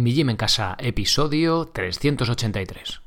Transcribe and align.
Mi 0.00 0.14
Gym 0.14 0.30
en 0.30 0.36
Casa, 0.36 0.76
episodio 0.78 1.66
383. 1.66 3.02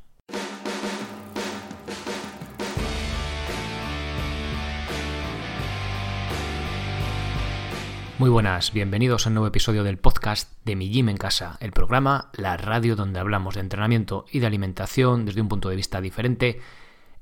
Muy 8.18 8.30
buenas, 8.30 8.72
bienvenidos 8.72 9.26
a 9.26 9.28
un 9.28 9.34
nuevo 9.34 9.48
episodio 9.48 9.82
del 9.82 9.98
podcast 9.98 10.52
de 10.64 10.76
Mi 10.76 10.88
Gym 10.88 11.08
en 11.08 11.16
Casa, 11.16 11.56
el 11.58 11.72
programa, 11.72 12.30
la 12.32 12.56
radio 12.56 12.94
donde 12.94 13.18
hablamos 13.18 13.56
de 13.56 13.62
entrenamiento 13.62 14.26
y 14.30 14.38
de 14.38 14.46
alimentación 14.46 15.26
desde 15.26 15.40
un 15.40 15.48
punto 15.48 15.70
de 15.70 15.76
vista 15.76 16.00
diferente 16.00 16.60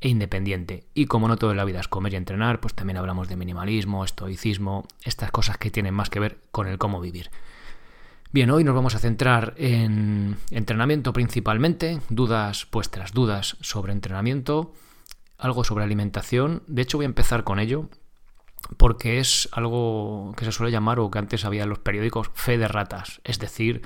e 0.03 0.11
independiente. 0.11 0.85
Y 0.93 1.07
como 1.07 1.29
no 1.29 1.39
todo 1.39 1.53
en 1.53 1.57
la 1.57 1.65
vida 1.65 1.81
es 1.81 1.89
comer 1.89 2.13
y 2.13 2.17
entrenar, 2.17 2.61
pues 2.61 2.75
también 2.75 2.99
hablamos 2.99 3.27
de 3.29 3.37
minimalismo, 3.37 4.05
estoicismo, 4.05 4.87
estas 5.03 5.31
cosas 5.31 5.57
que 5.57 5.71
tienen 5.71 5.95
más 5.95 6.11
que 6.11 6.21
ver 6.21 6.37
con 6.51 6.67
el 6.67 6.77
cómo 6.77 7.01
vivir. 7.01 7.31
Bien, 8.35 8.51
hoy 8.51 8.65
nos 8.65 8.75
vamos 8.75 8.95
a 8.95 8.99
centrar 8.99 9.53
en 9.59 10.39
entrenamiento 10.51 11.13
principalmente, 11.13 12.01
dudas, 12.09 12.67
vuestras 12.73 13.13
dudas 13.13 13.59
sobre 13.61 13.93
entrenamiento, 13.93 14.73
algo 15.37 15.65
sobre 15.65 15.85
alimentación. 15.85 16.63
De 16.67 16.81
hecho, 16.81 16.97
voy 16.97 17.05
a 17.05 17.13
empezar 17.13 17.45
con 17.45 17.59
ello 17.59 17.91
porque 18.79 19.19
es 19.19 19.51
algo 19.53 20.33
que 20.35 20.47
se 20.47 20.53
suele 20.53 20.73
llamar 20.73 20.99
o 20.99 21.11
que 21.11 21.19
antes 21.19 21.45
había 21.45 21.65
en 21.65 21.69
los 21.69 21.81
periódicos 21.81 22.31
fe 22.33 22.57
de 22.57 22.69
ratas. 22.69 23.21
Es 23.25 23.39
decir, 23.39 23.83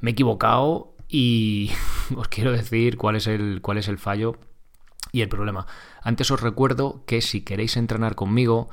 me 0.00 0.10
he 0.10 0.12
equivocado 0.14 0.96
y 1.08 1.70
os 2.16 2.26
quiero 2.26 2.50
decir 2.50 2.96
cuál 2.96 3.14
es 3.14 3.28
el, 3.28 3.60
cuál 3.62 3.78
es 3.78 3.86
el 3.86 3.98
fallo 3.98 4.40
y 5.12 5.20
el 5.20 5.28
problema. 5.28 5.68
Antes 6.02 6.32
os 6.32 6.40
recuerdo 6.40 7.04
que 7.06 7.20
si 7.20 7.42
queréis 7.42 7.76
entrenar 7.76 8.16
conmigo 8.16 8.70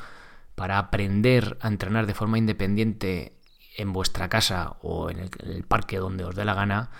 para 0.55 0.79
aprender 0.79 1.59
a 1.61 1.67
entrenar 1.67 2.07
de 2.07 2.15
forma 2.15 2.39
independiente 2.39 3.34
en 3.77 3.93
vuestra 3.93 4.29
casa 4.29 4.77
o 4.81 5.09
en 5.09 5.19
el, 5.19 5.63
parque 5.63 5.97
donde 5.97 6.23
os 6.23 6.35
dé 6.35 6.45
la 6.45 6.53
gana, 6.53 6.91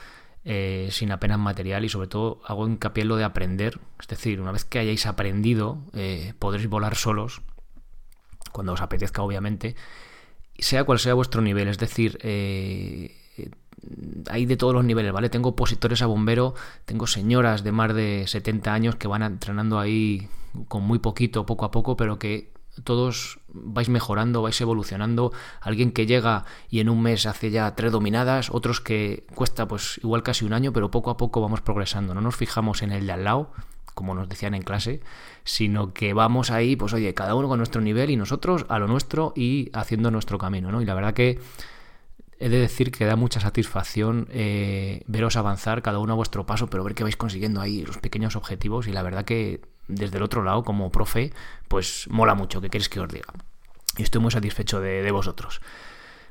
eh, 0.43 0.89
sin 0.91 1.11
apenas 1.11 1.39
material 1.39 1.85
y 1.85 1.89
sobre 1.89 2.07
todo 2.07 2.41
hago 2.45 2.67
hincapié 2.67 3.03
en 3.03 3.07
lo 3.09 3.15
de 3.15 3.23
aprender. 3.23 3.79
Es 3.99 4.07
decir, 4.07 4.41
una 4.41 4.51
vez 4.51 4.65
que 4.65 4.79
hayáis 4.79 5.05
aprendido, 5.05 5.79
eh, 5.93 6.33
podréis 6.39 6.67
volar 6.67 6.95
solos, 6.95 7.41
cuando 8.51 8.73
os 8.73 8.81
apetezca 8.81 9.21
obviamente, 9.21 9.75
sea 10.57 10.83
cual 10.83 10.99
sea 10.99 11.13
vuestro 11.13 11.41
nivel. 11.41 11.67
Es 11.67 11.77
decir, 11.77 12.17
eh, 12.21 13.15
hay 14.29 14.45
de 14.45 14.57
todos 14.57 14.73
los 14.73 14.85
niveles, 14.85 15.11
¿vale? 15.11 15.29
Tengo 15.29 15.49
opositores 15.49 16.01
a 16.01 16.05
bombero, 16.05 16.55
tengo 16.85 17.07
señoras 17.07 17.63
de 17.63 17.71
más 17.71 17.93
de 17.93 18.25
70 18.27 18.73
años 18.73 18.95
que 18.95 19.07
van 19.07 19.23
entrenando 19.23 19.79
ahí 19.79 20.29
con 20.67 20.83
muy 20.83 20.99
poquito, 20.99 21.45
poco 21.45 21.65
a 21.65 21.71
poco, 21.71 21.97
pero 21.97 22.17
que 22.19 22.54
todos 22.83 23.39
vais 23.47 23.89
mejorando, 23.89 24.41
vais 24.41 24.59
evolucionando. 24.59 25.31
Alguien 25.61 25.91
que 25.91 26.05
llega 26.05 26.45
y 26.69 26.79
en 26.79 26.89
un 26.89 27.01
mes 27.01 27.25
hace 27.25 27.51
ya 27.51 27.75
tres 27.75 27.91
dominadas, 27.91 28.49
otros 28.51 28.81
que 28.81 29.25
cuesta 29.33 29.67
pues 29.67 29.99
igual 30.03 30.23
casi 30.23 30.45
un 30.45 30.53
año, 30.53 30.73
pero 30.73 30.91
poco 30.91 31.09
a 31.09 31.17
poco 31.17 31.41
vamos 31.41 31.61
progresando. 31.61 32.13
No 32.13 32.21
nos 32.21 32.35
fijamos 32.35 32.81
en 32.81 32.91
el 32.91 33.07
de 33.07 33.13
al 33.13 33.23
lado, 33.23 33.51
como 33.93 34.13
nos 34.13 34.29
decían 34.29 34.53
en 34.53 34.61
clase, 34.61 35.01
sino 35.43 35.93
que 35.93 36.13
vamos 36.13 36.51
ahí, 36.51 36.75
pues 36.75 36.93
oye, 36.93 37.13
cada 37.13 37.35
uno 37.35 37.47
con 37.47 37.57
nuestro 37.57 37.81
nivel 37.81 38.09
y 38.09 38.17
nosotros 38.17 38.65
a 38.69 38.77
lo 38.77 38.87
nuestro 38.87 39.33
y 39.35 39.69
haciendo 39.73 40.11
nuestro 40.11 40.37
camino, 40.37 40.71
¿no? 40.71 40.81
Y 40.81 40.85
la 40.85 40.93
verdad 40.93 41.13
que 41.13 41.39
he 42.37 42.49
de 42.49 42.59
decir 42.59 42.91
que 42.91 43.05
da 43.05 43.15
mucha 43.15 43.39
satisfacción 43.39 44.27
eh, 44.31 45.03
veros 45.07 45.37
avanzar 45.37 45.81
cada 45.81 45.99
uno 45.99 46.13
a 46.13 46.15
vuestro 46.15 46.45
paso, 46.45 46.67
pero 46.67 46.83
ver 46.83 46.93
que 46.93 47.03
vais 47.03 47.15
consiguiendo 47.15 47.61
ahí 47.61 47.83
los 47.83 47.97
pequeños 47.97 48.35
objetivos 48.35 48.87
y 48.87 48.91
la 48.91 49.03
verdad 49.03 49.23
que 49.23 49.61
desde 49.87 50.17
el 50.17 50.23
otro 50.23 50.43
lado, 50.43 50.63
como 50.63 50.91
profe, 50.91 51.31
pues 51.67 52.07
mola 52.09 52.35
mucho, 52.35 52.61
¿qué 52.61 52.69
queréis 52.69 52.89
que 52.89 52.99
os 52.99 53.09
diga? 53.09 53.33
Y 53.97 54.03
estoy 54.03 54.21
muy 54.21 54.31
satisfecho 54.31 54.81
de, 54.81 55.09
vosotros. 55.11 55.61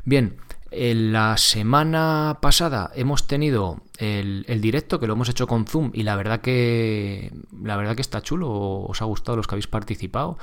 Bien, 0.04 0.36
en 0.70 1.12
la 1.12 1.36
semana 1.36 2.38
pasada 2.42 2.90
hemos 2.94 3.26
tenido 3.26 3.80
el, 3.98 4.44
directo 4.60 5.00
que 5.00 5.06
lo 5.06 5.14
hemos 5.14 5.28
hecho 5.28 5.46
con 5.46 5.66
Zoom 5.66 5.90
y 5.94 6.02
la 6.02 6.16
verdad 6.16 6.40
que 6.40 7.32
la 7.62 7.76
verdad 7.76 7.94
que 7.94 8.02
está 8.02 8.20
chulo, 8.20 8.50
os 8.50 9.00
ha 9.00 9.06
gustado 9.06 9.36
los 9.36 9.46
que 9.46 9.54
habéis 9.54 9.68
participado. 9.68 10.36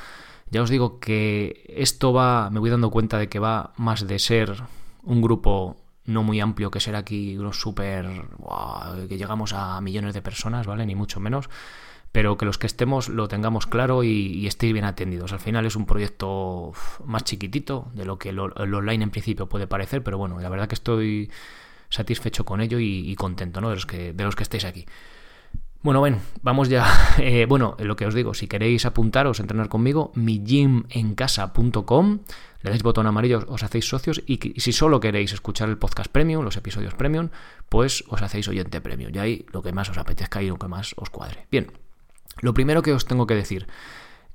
Ya 0.49 0.61
os 0.61 0.69
digo 0.69 0.99
que 0.99 1.63
esto 1.69 2.11
va, 2.11 2.49
me 2.49 2.59
voy 2.59 2.69
dando 2.69 2.89
cuenta 2.89 3.17
de 3.17 3.29
que 3.29 3.39
va 3.39 3.71
más 3.77 4.07
de 4.07 4.19
ser 4.19 4.63
un 5.03 5.21
grupo 5.21 5.77
no 6.05 6.23
muy 6.23 6.39
amplio 6.39 6.71
que 6.71 6.79
ser 6.79 6.95
aquí 6.95 7.37
unos 7.37 7.59
súper 7.59 8.25
que 9.07 9.17
llegamos 9.17 9.53
a 9.53 9.79
millones 9.81 10.13
de 10.13 10.21
personas, 10.21 10.65
¿vale? 10.65 10.85
Ni 10.85 10.95
mucho 10.95 11.19
menos 11.19 11.49
pero 12.11 12.37
que 12.37 12.45
los 12.45 12.57
que 12.57 12.67
estemos 12.67 13.09
lo 13.09 13.27
tengamos 13.27 13.67
claro 13.67 14.03
y, 14.03 14.45
estéis 14.45 14.73
bien 14.73 14.85
atendidos. 14.85 15.33
Al 15.33 15.39
final 15.39 15.65
es 15.65 15.75
un 15.75 15.85
proyecto 15.85 16.73
más 17.05 17.23
chiquitito 17.23 17.89
de 17.93 18.05
lo 18.05 18.17
que 18.17 18.29
el, 18.29 18.39
online 18.39 19.03
en 19.03 19.11
principio 19.11 19.47
puede 19.47 19.67
parecer, 19.67 20.03
pero 20.03 20.17
bueno, 20.17 20.39
la 20.39 20.49
verdad 20.49 20.67
que 20.67 20.75
estoy 20.75 21.31
satisfecho 21.89 22.45
con 22.45 22.61
ello 22.61 22.79
y, 22.79 23.15
contento 23.15 23.61
¿no? 23.61 23.69
de, 23.69 23.75
los 23.75 23.85
que, 23.85 24.13
de 24.13 24.23
los 24.23 24.35
que 24.35 24.43
estéis 24.43 24.65
aquí. 24.65 24.85
Bueno, 25.83 25.99
bueno, 25.99 26.19
vamos 26.41 26.69
ya. 26.69 26.85
Eh, 27.17 27.45
bueno, 27.47 27.75
lo 27.79 27.95
que 27.95 28.05
os 28.05 28.13
digo, 28.13 28.33
si 28.33 28.47
queréis 28.47 28.85
apuntaros 28.85 29.39
entrenar 29.39 29.67
conmigo, 29.67 30.11
migymencasa.com, 30.15 32.19
le 32.61 32.69
dais 32.69 32.83
botón 32.83 33.07
amarillo, 33.07 33.43
os 33.47 33.63
hacéis 33.63 33.89
socios 33.89 34.21
y, 34.25 34.59
si 34.59 34.71
solo 34.71 34.99
queréis 34.99 35.33
escuchar 35.33 35.69
el 35.69 35.77
podcast 35.77 36.11
premium, 36.11 36.43
los 36.43 36.57
episodios 36.57 36.93
premium, 36.93 37.29
pues 37.69 38.03
os 38.07 38.21
hacéis 38.21 38.47
oyente 38.47 38.81
premium. 38.81 39.11
Y 39.13 39.19
ahí 39.19 39.45
lo 39.51 39.61
que 39.61 39.71
más 39.71 39.89
os 39.89 39.97
apetezca 39.97 40.41
y 40.41 40.47
lo 40.47 40.57
que 40.57 40.67
más 40.67 40.93
os 40.97 41.09
cuadre. 41.09 41.47
Bien, 41.51 41.71
lo 42.39 42.53
primero 42.53 42.81
que 42.81 42.93
os 42.93 43.05
tengo 43.05 43.27
que 43.27 43.35
decir 43.35 43.67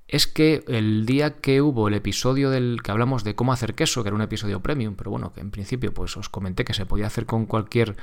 es 0.09 0.27
que 0.27 0.65
el 0.69 1.05
día 1.05 1.41
que 1.41 1.61
hubo 1.61 1.89
el 1.89 1.95
episodio 1.95 2.51
del 2.51 2.81
que 2.83 2.91
hablamos 2.93 3.25
de 3.25 3.35
cómo 3.35 3.53
hacer 3.53 3.75
queso, 3.75 4.03
que 4.03 4.09
era 4.09 4.15
un 4.15 4.23
episodio 4.23 4.61
premium, 4.61 4.95
pero 4.95 5.11
bueno, 5.11 5.33
que 5.33 5.41
en 5.41 5.51
principio 5.51 5.93
pues 5.93 6.17
os 6.17 6.29
comenté 6.29 6.65
que 6.65 6.75
se 6.75 6.87
podía 6.87 7.07
hacer 7.07 7.27
con 7.27 7.47
cualquier 7.47 7.97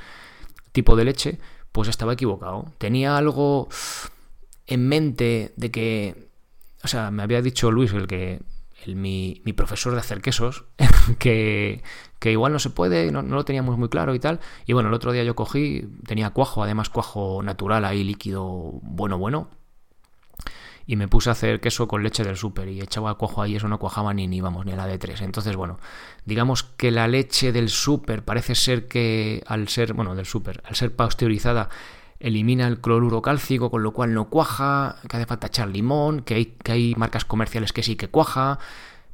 tipo 0.72 0.96
de 0.96 1.04
leche, 1.04 1.38
pues 1.72 1.88
estaba 1.88 2.12
equivocado. 2.12 2.66
Tenía 2.78 3.16
algo 3.16 3.68
en 4.66 4.86
mente 4.88 5.54
de 5.56 5.70
que, 5.70 6.28
o 6.82 6.88
sea, 6.88 7.10
me 7.10 7.22
había 7.22 7.40
dicho 7.40 7.70
Luis, 7.70 7.92
el 7.94 8.06
que 8.06 8.42
el, 8.84 8.96
mi, 8.96 9.40
mi, 9.44 9.54
profesor 9.54 9.94
de 9.94 10.00
hacer 10.00 10.20
quesos, 10.20 10.64
que, 11.18 11.82
que, 12.18 12.32
igual 12.32 12.52
no 12.52 12.58
se 12.58 12.68
puede, 12.68 13.10
no, 13.12 13.22
no, 13.22 13.36
lo 13.36 13.44
teníamos 13.46 13.78
muy 13.78 13.88
claro 13.88 14.14
y 14.14 14.18
tal. 14.18 14.40
Y 14.66 14.74
bueno, 14.74 14.90
el 14.90 14.94
otro 14.94 15.12
día 15.12 15.24
yo 15.24 15.34
cogí, 15.34 15.88
tenía 16.06 16.30
cuajo, 16.30 16.62
además 16.62 16.90
cuajo 16.90 17.42
natural 17.42 17.86
ahí, 17.86 18.04
líquido, 18.04 18.44
bueno, 18.82 19.16
bueno 19.16 19.48
y 20.86 20.96
me 20.96 21.08
puse 21.08 21.30
a 21.30 21.32
hacer 21.32 21.60
queso 21.60 21.88
con 21.88 22.02
leche 22.02 22.24
del 22.24 22.36
súper 22.36 22.68
y 22.68 22.80
echaba 22.80 23.14
cuajo 23.16 23.42
ahí, 23.42 23.56
eso 23.56 23.68
no 23.68 23.78
cuajaba 23.78 24.12
ni, 24.12 24.26
ni 24.26 24.40
vamos, 24.40 24.66
ni 24.66 24.72
la 24.72 24.86
de 24.86 24.98
tres. 24.98 25.20
Entonces, 25.22 25.56
bueno, 25.56 25.78
digamos 26.24 26.62
que 26.62 26.90
la 26.90 27.08
leche 27.08 27.52
del 27.52 27.68
súper 27.70 28.24
parece 28.24 28.54
ser 28.54 28.86
que 28.86 29.42
al 29.46 29.68
ser, 29.68 29.94
bueno, 29.94 30.14
del 30.14 30.26
súper, 30.26 30.62
al 30.66 30.74
ser 30.74 30.94
pasteurizada, 30.94 31.70
elimina 32.20 32.66
el 32.66 32.80
cloruro 32.80 33.22
cálcico, 33.22 33.70
con 33.70 33.82
lo 33.82 33.92
cual 33.92 34.14
no 34.14 34.28
cuaja, 34.28 34.96
que 35.08 35.16
hace 35.16 35.26
falta 35.26 35.46
echar 35.46 35.68
limón, 35.68 36.20
que 36.20 36.34
hay, 36.34 36.46
que 36.46 36.72
hay 36.72 36.94
marcas 36.96 37.24
comerciales 37.24 37.72
que 37.72 37.82
sí 37.82 37.96
que 37.96 38.08
cuaja. 38.08 38.58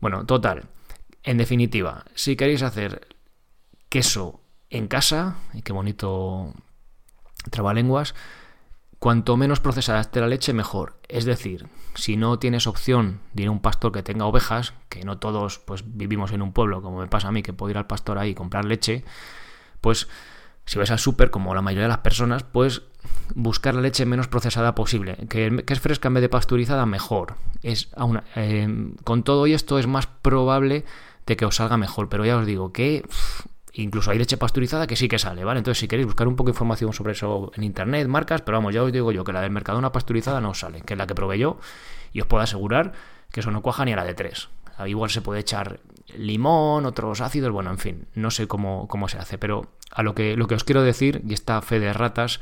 Bueno, 0.00 0.26
total. 0.26 0.64
En 1.22 1.36
definitiva, 1.36 2.04
si 2.14 2.36
queréis 2.36 2.62
hacer 2.62 3.08
queso 3.88 4.40
en 4.70 4.88
casa, 4.88 5.36
y 5.52 5.62
qué 5.62 5.72
bonito 5.72 6.54
trabalenguas, 7.50 8.14
Cuanto 9.00 9.38
menos 9.38 9.60
procesada 9.60 10.00
esté 10.00 10.20
la 10.20 10.28
leche, 10.28 10.52
mejor. 10.52 11.00
Es 11.08 11.24
decir, 11.24 11.68
si 11.94 12.18
no 12.18 12.38
tienes 12.38 12.66
opción 12.66 13.20
de 13.32 13.44
ir 13.44 13.48
a 13.48 13.50
un 13.50 13.60
pastor 13.60 13.92
que 13.92 14.02
tenga 14.02 14.26
ovejas, 14.26 14.74
que 14.90 15.04
no 15.04 15.16
todos 15.16 15.58
pues 15.58 15.84
vivimos 15.86 16.32
en 16.32 16.42
un 16.42 16.52
pueblo, 16.52 16.82
como 16.82 17.00
me 17.00 17.06
pasa 17.06 17.28
a 17.28 17.32
mí, 17.32 17.42
que 17.42 17.54
puedo 17.54 17.70
ir 17.70 17.78
al 17.78 17.86
pastor 17.86 18.18
ahí 18.18 18.30
y 18.30 18.34
comprar 18.34 18.66
leche, 18.66 19.02
pues 19.80 20.06
si 20.66 20.78
vas 20.78 20.90
al 20.90 20.98
súper, 20.98 21.30
como 21.30 21.54
la 21.54 21.62
mayoría 21.62 21.84
de 21.84 21.88
las 21.88 21.98
personas, 21.98 22.42
pues 22.42 22.82
buscar 23.34 23.74
la 23.74 23.80
leche 23.80 24.04
menos 24.04 24.28
procesada 24.28 24.74
posible. 24.74 25.16
Que, 25.30 25.64
es 25.66 25.80
fresca 25.80 26.08
en 26.08 26.14
vez 26.14 26.20
de 26.20 26.28
pasteurizada, 26.28 26.84
mejor. 26.84 27.36
Es 27.62 27.88
eh, 28.36 28.92
con 29.02 29.22
todo 29.22 29.46
y 29.46 29.54
esto 29.54 29.78
es 29.78 29.86
más 29.86 30.08
probable 30.08 30.84
de 31.24 31.36
que 31.36 31.46
os 31.46 31.56
salga 31.56 31.78
mejor. 31.78 32.10
Pero 32.10 32.26
ya 32.26 32.36
os 32.36 32.46
digo 32.46 32.72
que 32.72 33.04
Incluso 33.74 34.10
hay 34.10 34.18
leche 34.18 34.36
pasteurizada 34.36 34.86
que 34.86 34.96
sí 34.96 35.08
que 35.08 35.18
sale, 35.18 35.44
¿vale? 35.44 35.58
Entonces, 35.58 35.78
si 35.78 35.88
queréis 35.88 36.06
buscar 36.06 36.26
un 36.26 36.36
poco 36.36 36.48
de 36.48 36.52
información 36.52 36.92
sobre 36.92 37.12
eso 37.12 37.52
en 37.54 37.62
internet, 37.62 38.08
marcas, 38.08 38.42
pero 38.42 38.58
vamos, 38.58 38.74
ya 38.74 38.82
os 38.82 38.92
digo 38.92 39.12
yo 39.12 39.22
que 39.24 39.32
la 39.32 39.40
del 39.40 39.50
Mercadona 39.50 39.92
pasteurizada 39.92 40.40
no 40.40 40.54
sale, 40.54 40.82
que 40.82 40.94
es 40.94 40.98
la 40.98 41.06
que 41.06 41.14
probé 41.14 41.38
yo, 41.38 41.58
y 42.12 42.20
os 42.20 42.26
puedo 42.26 42.42
asegurar 42.42 42.92
que 43.30 43.40
eso 43.40 43.50
no 43.50 43.62
cuaja 43.62 43.84
ni 43.84 43.92
a 43.92 43.96
la 43.96 44.04
de 44.04 44.14
tres. 44.14 44.48
Igual 44.86 45.10
se 45.10 45.20
puede 45.20 45.40
echar 45.40 45.80
limón, 46.16 46.86
otros 46.86 47.20
ácidos, 47.20 47.52
bueno, 47.52 47.70
en 47.70 47.78
fin, 47.78 48.06
no 48.14 48.30
sé 48.30 48.48
cómo, 48.48 48.88
cómo 48.88 49.08
se 49.08 49.18
hace, 49.18 49.38
pero 49.38 49.70
a 49.90 50.02
lo 50.02 50.14
que, 50.14 50.36
lo 50.36 50.46
que 50.46 50.54
os 50.54 50.64
quiero 50.64 50.82
decir, 50.82 51.22
y 51.26 51.34
esta 51.34 51.60
fe 51.62 51.78
de 51.78 51.92
ratas, 51.92 52.40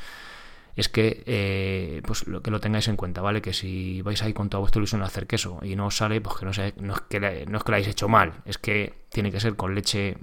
es 0.77 0.89
que 0.89 1.25
eh, 1.27 2.03
pues 2.07 2.29
lo, 2.29 2.41
que 2.41 2.53
lo 2.53 2.61
tengáis 2.61 2.87
en 2.87 2.95
cuenta, 2.95 3.21
¿vale? 3.21 3.43
Que 3.43 3.53
si 3.53 4.01
vais 4.03 4.23
ahí 4.23 4.33
con 4.33 4.49
toda 4.49 4.61
vuestra 4.61 4.79
ilusión 4.79 5.03
a 5.03 5.07
hacer 5.07 5.27
queso 5.27 5.59
y 5.63 5.75
no 5.75 5.87
os 5.87 5.97
sale, 5.97 6.21
pues 6.21 6.37
que 6.37 6.45
no, 6.47 6.53
no, 6.81 6.95
es 6.95 7.01
que, 7.01 7.47
no 7.49 7.59
es 7.59 7.65
que 7.65 7.71
lo 7.73 7.77
hayáis 7.77 7.89
hecho 7.89 8.09
mal, 8.09 8.35
es 8.45 8.59
que 8.59 8.95
tiene 9.11 9.33
que 9.33 9.41
ser 9.41 9.57
con 9.57 9.75
leche 9.75 10.19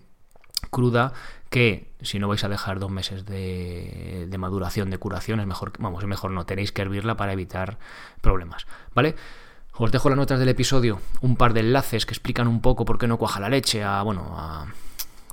cruda 0.69 1.13
que 1.49 1.91
si 2.01 2.19
no 2.19 2.27
vais 2.27 2.43
a 2.43 2.49
dejar 2.49 2.79
dos 2.79 2.91
meses 2.91 3.25
de, 3.25 4.33
maduración, 4.37 4.89
de 4.89 4.97
curación, 4.97 5.39
es 5.39 5.47
mejor, 5.47 5.73
vamos, 5.79 6.03
es 6.03 6.07
mejor 6.07 6.31
no, 6.31 6.45
tenéis 6.45 6.71
que 6.71 6.81
hervirla 6.81 7.15
para 7.15 7.33
evitar 7.33 7.77
problemas, 8.21 8.67
¿vale? 8.93 9.15
Os 9.77 9.91
dejo 9.91 10.09
las 10.09 10.17
notas 10.17 10.39
del 10.39 10.49
episodio, 10.49 11.01
un 11.21 11.35
par 11.35 11.53
de 11.53 11.59
enlaces 11.61 12.05
que 12.05 12.13
explican 12.13 12.47
un 12.47 12.61
poco 12.61 12.85
por 12.85 12.97
qué 12.97 13.07
no 13.07 13.17
cuaja 13.17 13.39
la 13.39 13.49
leche, 13.49 13.83
a, 13.83 14.01
bueno, 14.03 14.33
a, 14.37 14.67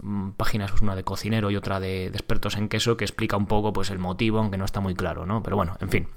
mm, 0.03 0.31
páginas, 0.33 0.71
pues 0.71 0.83
una 0.83 0.97
de 0.97 1.05
cocinero 1.05 1.51
y 1.51 1.57
otra 1.57 1.79
de, 1.79 2.07
expertos 2.07 2.57
en 2.57 2.69
queso, 2.69 2.97
que 2.97 3.05
explica 3.05 3.37
un 3.37 3.47
poco 3.47 3.73
pues 3.73 3.91
el 3.91 3.99
motivo, 3.99 4.39
aunque 4.39 4.59
no 4.59 4.65
está 4.65 4.81
muy 4.81 4.95
claro, 4.95 5.27
¿no? 5.27 5.43
Pero 5.43 5.57
bueno, 5.57 5.77
en 5.81 5.89
fin. 5.91 6.09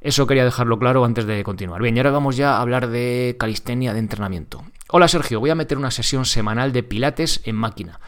Eso 0.00 0.26
quería 0.26 0.44
dejarlo 0.44 0.78
claro 0.78 1.04
antes 1.04 1.24
de 1.24 1.42
continuar. 1.44 1.80
Bien, 1.80 1.96
y 1.96 2.00
ahora 2.00 2.10
vamos 2.10 2.36
ya 2.36 2.56
a 2.56 2.60
hablar 2.60 2.88
de 2.88 3.36
calistenia 3.38 3.94
de 3.94 4.00
entrenamiento. 4.00 4.62
Hola 4.90 5.08
Sergio, 5.08 5.40
voy 5.40 5.50
a 5.50 5.54
meter 5.54 5.78
una 5.78 5.90
sesión 5.90 6.26
semanal 6.26 6.72
de 6.72 6.82
pilates 6.82 7.40
en 7.44 7.56
máquina, 7.56 8.00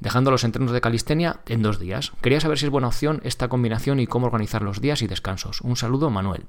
dejando 0.00 0.30
los 0.30 0.44
entrenos 0.44 0.72
de 0.72 0.80
calistenia 0.80 1.40
en 1.46 1.62
dos 1.62 1.78
días. 1.78 2.12
Quería 2.22 2.40
saber 2.40 2.58
si 2.58 2.66
es 2.66 2.70
buena 2.70 2.88
opción 2.88 3.20
esta 3.24 3.48
combinación 3.48 4.00
y 4.00 4.06
cómo 4.06 4.26
organizar 4.26 4.62
los 4.62 4.80
días 4.80 5.02
y 5.02 5.06
descansos. 5.06 5.60
Un 5.60 5.76
saludo, 5.76 6.10
Manuel. 6.10 6.46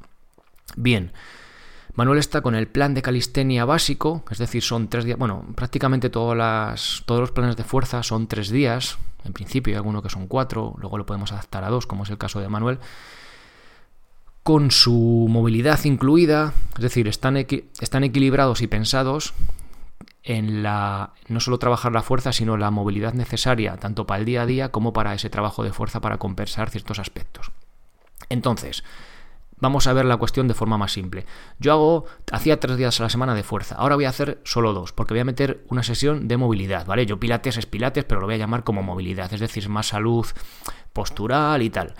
Bien. 0.75 1.11
Manuel 1.93 2.19
está 2.19 2.39
con 2.39 2.55
el 2.55 2.69
plan 2.69 2.93
de 2.93 3.01
calistenia 3.01 3.65
básico, 3.65 4.23
es 4.31 4.37
decir, 4.37 4.63
son 4.63 4.87
tres 4.87 5.03
días, 5.03 5.19
bueno, 5.19 5.45
prácticamente 5.55 6.09
todos 6.09 6.37
los 7.05 7.31
planes 7.31 7.57
de 7.57 7.65
fuerza 7.65 8.01
son 8.01 8.27
tres 8.27 8.49
días, 8.49 8.97
en 9.25 9.33
principio 9.33 9.73
hay 9.73 9.75
alguno 9.75 10.01
que 10.01 10.09
son 10.09 10.27
cuatro, 10.27 10.73
luego 10.77 10.97
lo 10.97 11.05
podemos 11.05 11.33
adaptar 11.33 11.65
a 11.65 11.69
dos, 11.69 11.87
como 11.87 12.03
es 12.03 12.09
el 12.09 12.17
caso 12.17 12.39
de 12.39 12.47
Manuel, 12.47 12.79
con 14.43 14.71
su 14.71 15.27
movilidad 15.29 15.83
incluida, 15.83 16.53
es 16.75 16.81
decir, 16.81 17.09
están 17.09 17.35
equilibrados 17.35 18.61
y 18.61 18.67
pensados 18.67 19.33
en 20.23 20.63
la 20.63 21.13
no 21.27 21.39
solo 21.39 21.59
trabajar 21.59 21.91
la 21.91 22.03
fuerza, 22.03 22.31
sino 22.31 22.57
la 22.57 22.71
movilidad 22.71 23.13
necesaria 23.13 23.77
tanto 23.77 24.05
para 24.05 24.19
el 24.19 24.25
día 24.25 24.43
a 24.43 24.45
día 24.45 24.71
como 24.71 24.93
para 24.93 25.13
ese 25.13 25.29
trabajo 25.29 25.63
de 25.63 25.73
fuerza 25.73 26.01
para 26.01 26.17
compensar 26.17 26.69
ciertos 26.69 26.99
aspectos. 26.99 27.51
Entonces, 28.29 28.83
vamos 29.57 29.87
a 29.87 29.93
ver 29.93 30.05
la 30.05 30.17
cuestión 30.17 30.47
de 30.47 30.53
forma 30.53 30.77
más 30.77 30.91
simple. 30.91 31.25
Yo 31.59 31.71
hago, 31.73 32.05
hacía 32.31 32.59
tres 32.59 32.77
días 32.77 32.99
a 32.99 33.03
la 33.03 33.09
semana 33.09 33.33
de 33.33 33.43
fuerza, 33.43 33.75
ahora 33.75 33.95
voy 33.95 34.05
a 34.05 34.09
hacer 34.09 34.39
solo 34.43 34.73
dos, 34.73 34.93
porque 34.93 35.13
voy 35.13 35.21
a 35.21 35.25
meter 35.25 35.65
una 35.69 35.83
sesión 35.83 36.27
de 36.27 36.37
movilidad, 36.37 36.85
¿vale? 36.85 37.05
Yo 37.05 37.19
pilates 37.19 37.57
es 37.57 37.65
pilates, 37.65 38.05
pero 38.05 38.21
lo 38.21 38.27
voy 38.27 38.35
a 38.35 38.39
llamar 38.39 38.63
como 38.63 38.83
movilidad, 38.83 39.33
es 39.33 39.39
decir, 39.39 39.69
más 39.69 39.87
salud 39.87 40.27
postural 40.93 41.61
y 41.61 41.69
tal 41.69 41.95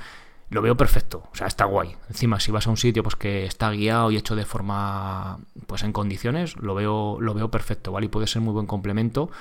lo 0.52 0.62
veo 0.62 0.76
perfecto, 0.76 1.24
o 1.32 1.36
sea, 1.36 1.48
está 1.48 1.64
guay. 1.64 1.96
Encima, 2.10 2.42
si 2.42 2.52
vas 2.52 2.68
a 2.68 2.70
un 2.70 2.78
sitio 2.78 3.04
pues 3.04 3.16
que 3.16 3.46
está 3.46 3.72
guiado 3.72 4.12
y 4.12 4.18
hecho 4.18 4.36
de 4.36 4.46
forma 4.46 5.40
pues 5.66 5.82
en 5.84 5.94
condiciones, 5.94 6.58
lo 6.58 6.76
veo, 6.76 7.22
lo 7.22 7.34
veo 7.34 7.50
perfecto, 7.50 7.94
¿vale? 7.94 8.08
Y 8.08 8.10
puede 8.10 8.28
ser 8.28 8.42
muy 8.42 8.52
buen 8.52 8.68
complemento 8.68 9.32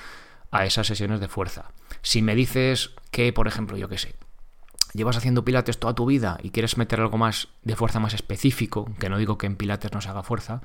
a 0.52 0.64
esas 0.66 0.86
sesiones 0.86 1.18
de 1.18 1.26
fuerza. 1.26 1.72
Si 2.02 2.22
me 2.22 2.36
dices 2.36 2.92
que, 3.10 3.32
por 3.32 3.48
ejemplo, 3.48 3.76
yo 3.76 3.88
qué 3.88 3.98
sé, 3.98 4.14
llevas 4.94 5.16
haciendo 5.16 5.44
pilates 5.44 5.80
toda 5.80 5.96
tu 5.96 6.06
vida 6.06 6.38
y 6.44 6.50
quieres 6.50 6.76
meter 6.76 7.00
algo 7.00 7.18
más 7.18 7.48
de 7.64 7.74
fuerza 7.74 7.98
más 7.98 8.14
específico, 8.14 8.88
que 9.00 9.08
no 9.08 9.18
digo 9.18 9.36
que 9.36 9.48
en 9.48 9.56
pilates 9.56 9.92
no 9.92 10.00
se 10.00 10.10
haga 10.10 10.22
fuerza, 10.22 10.62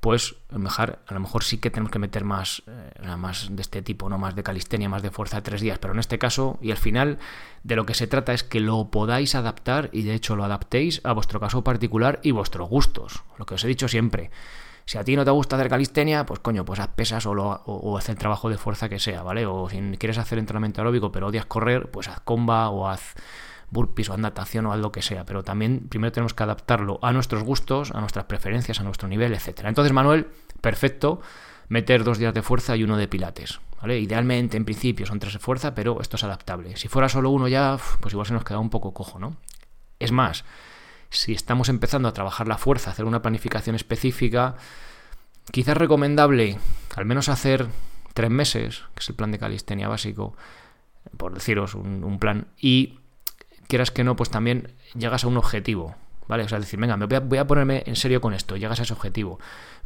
pues 0.00 0.34
a 0.50 0.54
lo 0.54 0.58
mejor, 0.58 0.98
a 1.06 1.14
lo 1.14 1.20
mejor 1.20 1.44
sí 1.44 1.58
que 1.58 1.70
tenemos 1.70 1.92
que 1.92 2.00
meter 2.00 2.24
más, 2.24 2.64
eh, 3.02 3.16
más 3.16 3.48
de 3.50 3.62
este 3.62 3.82
tipo, 3.82 4.08
no 4.08 4.18
más 4.18 4.34
de 4.34 4.42
calistenia, 4.42 4.88
más 4.88 5.02
de 5.02 5.10
fuerza 5.10 5.42
tres 5.42 5.60
días. 5.60 5.78
Pero 5.78 5.94
en 5.94 6.00
este 6.00 6.18
caso, 6.18 6.58
y 6.60 6.70
al 6.70 6.76
final, 6.76 7.18
de 7.62 7.76
lo 7.76 7.86
que 7.86 7.94
se 7.94 8.06
trata 8.06 8.32
es 8.32 8.42
que 8.42 8.60
lo 8.60 8.90
podáis 8.90 9.34
adaptar 9.34 9.90
y 9.92 10.02
de 10.02 10.14
hecho 10.14 10.36
lo 10.36 10.44
adaptéis 10.44 11.00
a 11.04 11.12
vuestro 11.12 11.40
caso 11.40 11.64
particular 11.64 12.20
y 12.22 12.30
vuestros 12.30 12.68
gustos. 12.68 13.24
Lo 13.38 13.46
que 13.46 13.54
os 13.54 13.64
he 13.64 13.68
dicho 13.68 13.88
siempre. 13.88 14.30
Si 14.84 14.98
a 14.98 15.04
ti 15.04 15.16
no 15.16 15.24
te 15.24 15.32
gusta 15.32 15.56
hacer 15.56 15.68
calistenia, 15.68 16.24
pues 16.24 16.38
coño, 16.38 16.64
pues 16.64 16.78
haz 16.78 16.88
pesas 16.88 17.26
o, 17.26 17.34
lo, 17.34 17.48
o, 17.66 17.98
haz 17.98 18.08
el 18.08 18.16
trabajo 18.16 18.48
de 18.48 18.56
fuerza 18.56 18.88
que 18.88 19.00
sea, 19.00 19.22
¿vale? 19.22 19.44
O 19.44 19.68
si 19.68 19.80
quieres 19.98 20.16
hacer 20.16 20.38
entrenamiento 20.38 20.80
aeróbico 20.80 21.10
pero 21.10 21.26
odias 21.26 21.44
correr, 21.46 21.90
pues 21.90 22.06
haz 22.06 22.20
comba 22.20 22.70
o 22.70 22.88
haz 22.88 23.14
burpees 23.70 24.10
o 24.10 24.16
natación 24.16 24.66
o 24.66 24.72
algo 24.72 24.92
que 24.92 25.02
sea, 25.02 25.24
pero 25.24 25.42
también 25.42 25.88
primero 25.88 26.12
tenemos 26.12 26.34
que 26.34 26.42
adaptarlo 26.42 27.00
a 27.02 27.12
nuestros 27.12 27.42
gustos, 27.42 27.90
a 27.90 28.00
nuestras 28.00 28.26
preferencias, 28.26 28.80
a 28.80 28.84
nuestro 28.84 29.08
nivel, 29.08 29.34
etcétera. 29.34 29.68
Entonces, 29.68 29.92
Manuel, 29.92 30.28
perfecto, 30.60 31.20
meter 31.68 32.04
dos 32.04 32.18
días 32.18 32.34
de 32.34 32.42
fuerza 32.42 32.76
y 32.76 32.84
uno 32.84 32.96
de 32.96 33.08
pilates. 33.08 33.60
¿vale? 33.80 33.98
Idealmente, 33.98 34.56
en 34.56 34.64
principio, 34.64 35.06
son 35.06 35.18
tres 35.18 35.34
de 35.34 35.38
fuerza, 35.38 35.74
pero 35.74 36.00
esto 36.00 36.16
es 36.16 36.24
adaptable. 36.24 36.76
Si 36.76 36.88
fuera 36.88 37.08
solo 37.08 37.30
uno 37.30 37.48
ya, 37.48 37.78
pues 38.00 38.12
igual 38.12 38.26
se 38.26 38.34
nos 38.34 38.44
queda 38.44 38.58
un 38.58 38.70
poco 38.70 38.92
cojo, 38.94 39.18
¿no? 39.18 39.36
Es 39.98 40.12
más, 40.12 40.44
si 41.10 41.32
estamos 41.32 41.68
empezando 41.68 42.08
a 42.08 42.12
trabajar 42.12 42.48
la 42.48 42.58
fuerza, 42.58 42.90
hacer 42.90 43.04
una 43.04 43.22
planificación 43.22 43.76
específica, 43.76 44.56
quizás 45.50 45.76
recomendable 45.76 46.58
al 46.94 47.04
menos 47.04 47.28
hacer 47.28 47.66
tres 48.14 48.30
meses, 48.30 48.84
que 48.94 49.00
es 49.00 49.08
el 49.08 49.14
plan 49.14 49.32
de 49.32 49.38
calistenia 49.38 49.88
básico, 49.88 50.34
por 51.16 51.34
deciros 51.34 51.74
un, 51.74 52.04
un 52.04 52.18
plan, 52.18 52.48
y 52.58 52.98
quieras 53.68 53.90
que 53.90 54.04
no, 54.04 54.16
pues 54.16 54.30
también 54.30 54.72
llegas 54.94 55.24
a 55.24 55.28
un 55.28 55.36
objetivo. 55.36 55.94
¿Vale? 56.28 56.44
O 56.44 56.48
sea, 56.48 56.58
decir, 56.58 56.78
venga, 56.78 56.96
me 56.96 57.06
voy, 57.06 57.38
a, 57.38 57.46
ponerme 57.46 57.82
en 57.86 57.96
serio 57.96 58.20
con 58.20 58.34
esto, 58.34 58.56
llegas 58.56 58.80
a 58.80 58.82
ese 58.82 58.92
objetivo. 58.92 59.38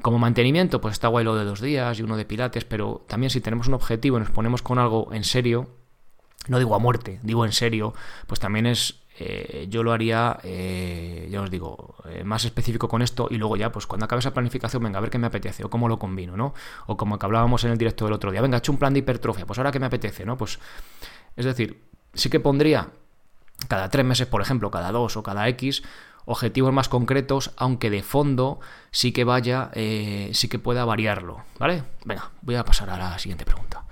Como 0.03 0.19
mantenimiento, 0.19 0.81
pues 0.81 0.93
está 0.93 1.09
guay 1.09 1.25
lo 1.25 1.35
de 1.37 1.45
dos 1.45 1.61
días 1.61 1.99
y 1.99 2.03
uno 2.03 2.17
de 2.17 2.25
pilates, 2.25 2.65
pero 2.65 3.05
también 3.07 3.31
si 3.31 3.41
tenemos 3.41 3.69
un 3.69 3.75
objetivo 3.75 4.17
y 4.17 4.21
nos 4.21 4.31
ponemos 4.31 4.63
con 4.63 4.79
algo 4.79 5.13
en 5.13 5.25
serio, 5.25 5.69
no 6.49 6.59
digo 6.59 6.75
a 6.75 6.79
muerte, 6.79 7.21
digo 7.23 7.45
en 7.45 7.53
serio, 7.53 7.93
pues 8.27 8.41
también 8.41 8.67
es, 8.67 9.01
eh, 9.19 9.67
yo 9.69 9.83
lo 9.83 9.93
haría, 9.93 10.39
eh, 10.43 11.29
ya 11.31 11.43
os 11.43 11.51
digo, 11.51 11.97
eh, 12.09 12.25
más 12.25 12.47
específico 12.47 12.89
con 12.89 13.03
esto 13.03 13.29
y 13.31 13.37
luego 13.37 13.57
ya, 13.57 13.71
pues 13.71 13.87
cuando 13.87 14.07
acabe 14.07 14.21
esa 14.21 14.33
planificación, 14.33 14.83
venga, 14.83 14.99
a 14.99 15.01
ver 15.03 15.11
qué 15.11 15.19
me 15.19 15.27
apetece 15.27 15.65
o 15.65 15.69
cómo 15.69 15.89
lo 15.89 15.99
combino, 15.99 16.37
¿no? 16.37 16.55
O 16.87 16.97
como 16.97 17.19
que 17.19 17.27
hablábamos 17.27 17.65
en 17.65 17.73
el 17.73 17.79
directo 17.79 18.07
del 18.07 18.15
otro 18.15 18.31
día, 18.31 18.41
venga, 18.41 18.57
he 18.57 18.59
hecho 18.59 18.73
un 18.73 18.79
plan 18.79 18.95
de 18.95 19.01
hipertrofia, 19.01 19.45
pues 19.45 19.59
ahora 19.59 19.71
qué 19.73 19.79
me 19.79 19.87
apetece, 19.87 20.25
¿no? 20.25 20.39
Pues, 20.39 20.59
es 21.37 21.45
decir, 21.45 21.83
sí 22.15 22.31
que 22.31 22.41
pondría 22.41 22.89
cada 23.69 23.89
tres 23.91 24.05
meses, 24.05 24.27
por 24.27 24.41
ejemplo, 24.41 24.71
cada 24.71 24.91
dos 24.93 25.17
o 25.17 25.23
cada 25.23 25.49
X, 25.49 25.83
objetivos 26.25 26.73
más 26.73 26.89
concretos, 26.89 27.53
aunque 27.57 27.91
de 27.91 28.03
fondo 28.03 28.61
sí 28.91 29.13
que 29.13 29.25
vaya, 29.25 29.71
eh, 29.75 30.31
sí 30.33 30.49
que 30.49 30.59
pueda 30.59 30.85
variarlo, 30.85 31.45
¿vale? 31.59 31.85
Venga, 32.05 32.31
voy 32.43 32.55
a 32.57 32.65
pasar 32.65 32.91
a 32.91 32.99
la 32.99 33.19
siguiente 33.19 33.45
pregunta. 33.45 33.85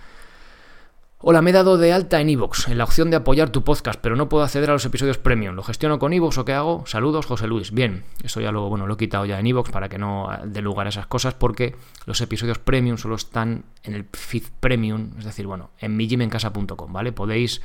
Hola, 1.20 1.42
me 1.42 1.50
he 1.50 1.52
dado 1.52 1.78
de 1.78 1.92
alta 1.92 2.20
en 2.20 2.28
Evox, 2.28 2.68
en 2.68 2.78
la 2.78 2.84
opción 2.84 3.10
de 3.10 3.16
apoyar 3.16 3.50
tu 3.50 3.64
podcast, 3.64 3.98
pero 4.00 4.14
no 4.14 4.28
puedo 4.28 4.44
acceder 4.44 4.70
a 4.70 4.72
los 4.72 4.84
episodios 4.84 5.18
premium. 5.18 5.56
¿Lo 5.56 5.64
gestiono 5.64 5.98
con 5.98 6.12
Evox 6.12 6.38
o 6.38 6.44
qué 6.44 6.52
hago? 6.52 6.84
Saludos, 6.86 7.26
José 7.26 7.48
Luis. 7.48 7.72
Bien, 7.72 8.04
eso 8.22 8.40
ya 8.40 8.52
lo, 8.52 8.68
bueno, 8.68 8.86
lo 8.86 8.94
he 8.94 8.96
quitado 8.96 9.26
ya 9.26 9.40
en 9.40 9.48
Evox 9.48 9.72
para 9.72 9.88
que 9.88 9.98
no 9.98 10.30
dé 10.44 10.62
lugar 10.62 10.86
a 10.86 10.90
esas 10.90 11.08
cosas, 11.08 11.34
porque 11.34 11.74
los 12.06 12.20
episodios 12.20 12.60
premium 12.60 12.98
solo 12.98 13.16
están 13.16 13.64
en 13.82 13.94
el 13.94 14.06
feed 14.12 14.44
premium, 14.60 15.10
es 15.18 15.24
decir, 15.24 15.48
bueno, 15.48 15.70
en 15.80 15.96
mijimencasa.com, 15.96 16.92
¿vale? 16.92 17.10
Podéis 17.10 17.62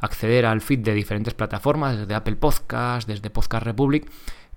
acceder 0.00 0.46
al 0.46 0.60
feed 0.60 0.80
de 0.80 0.94
diferentes 0.94 1.34
plataformas, 1.34 1.98
desde 1.98 2.14
Apple 2.14 2.36
Podcast, 2.36 3.08
desde 3.08 3.30
Podcast 3.30 3.64
Republic, 3.64 4.10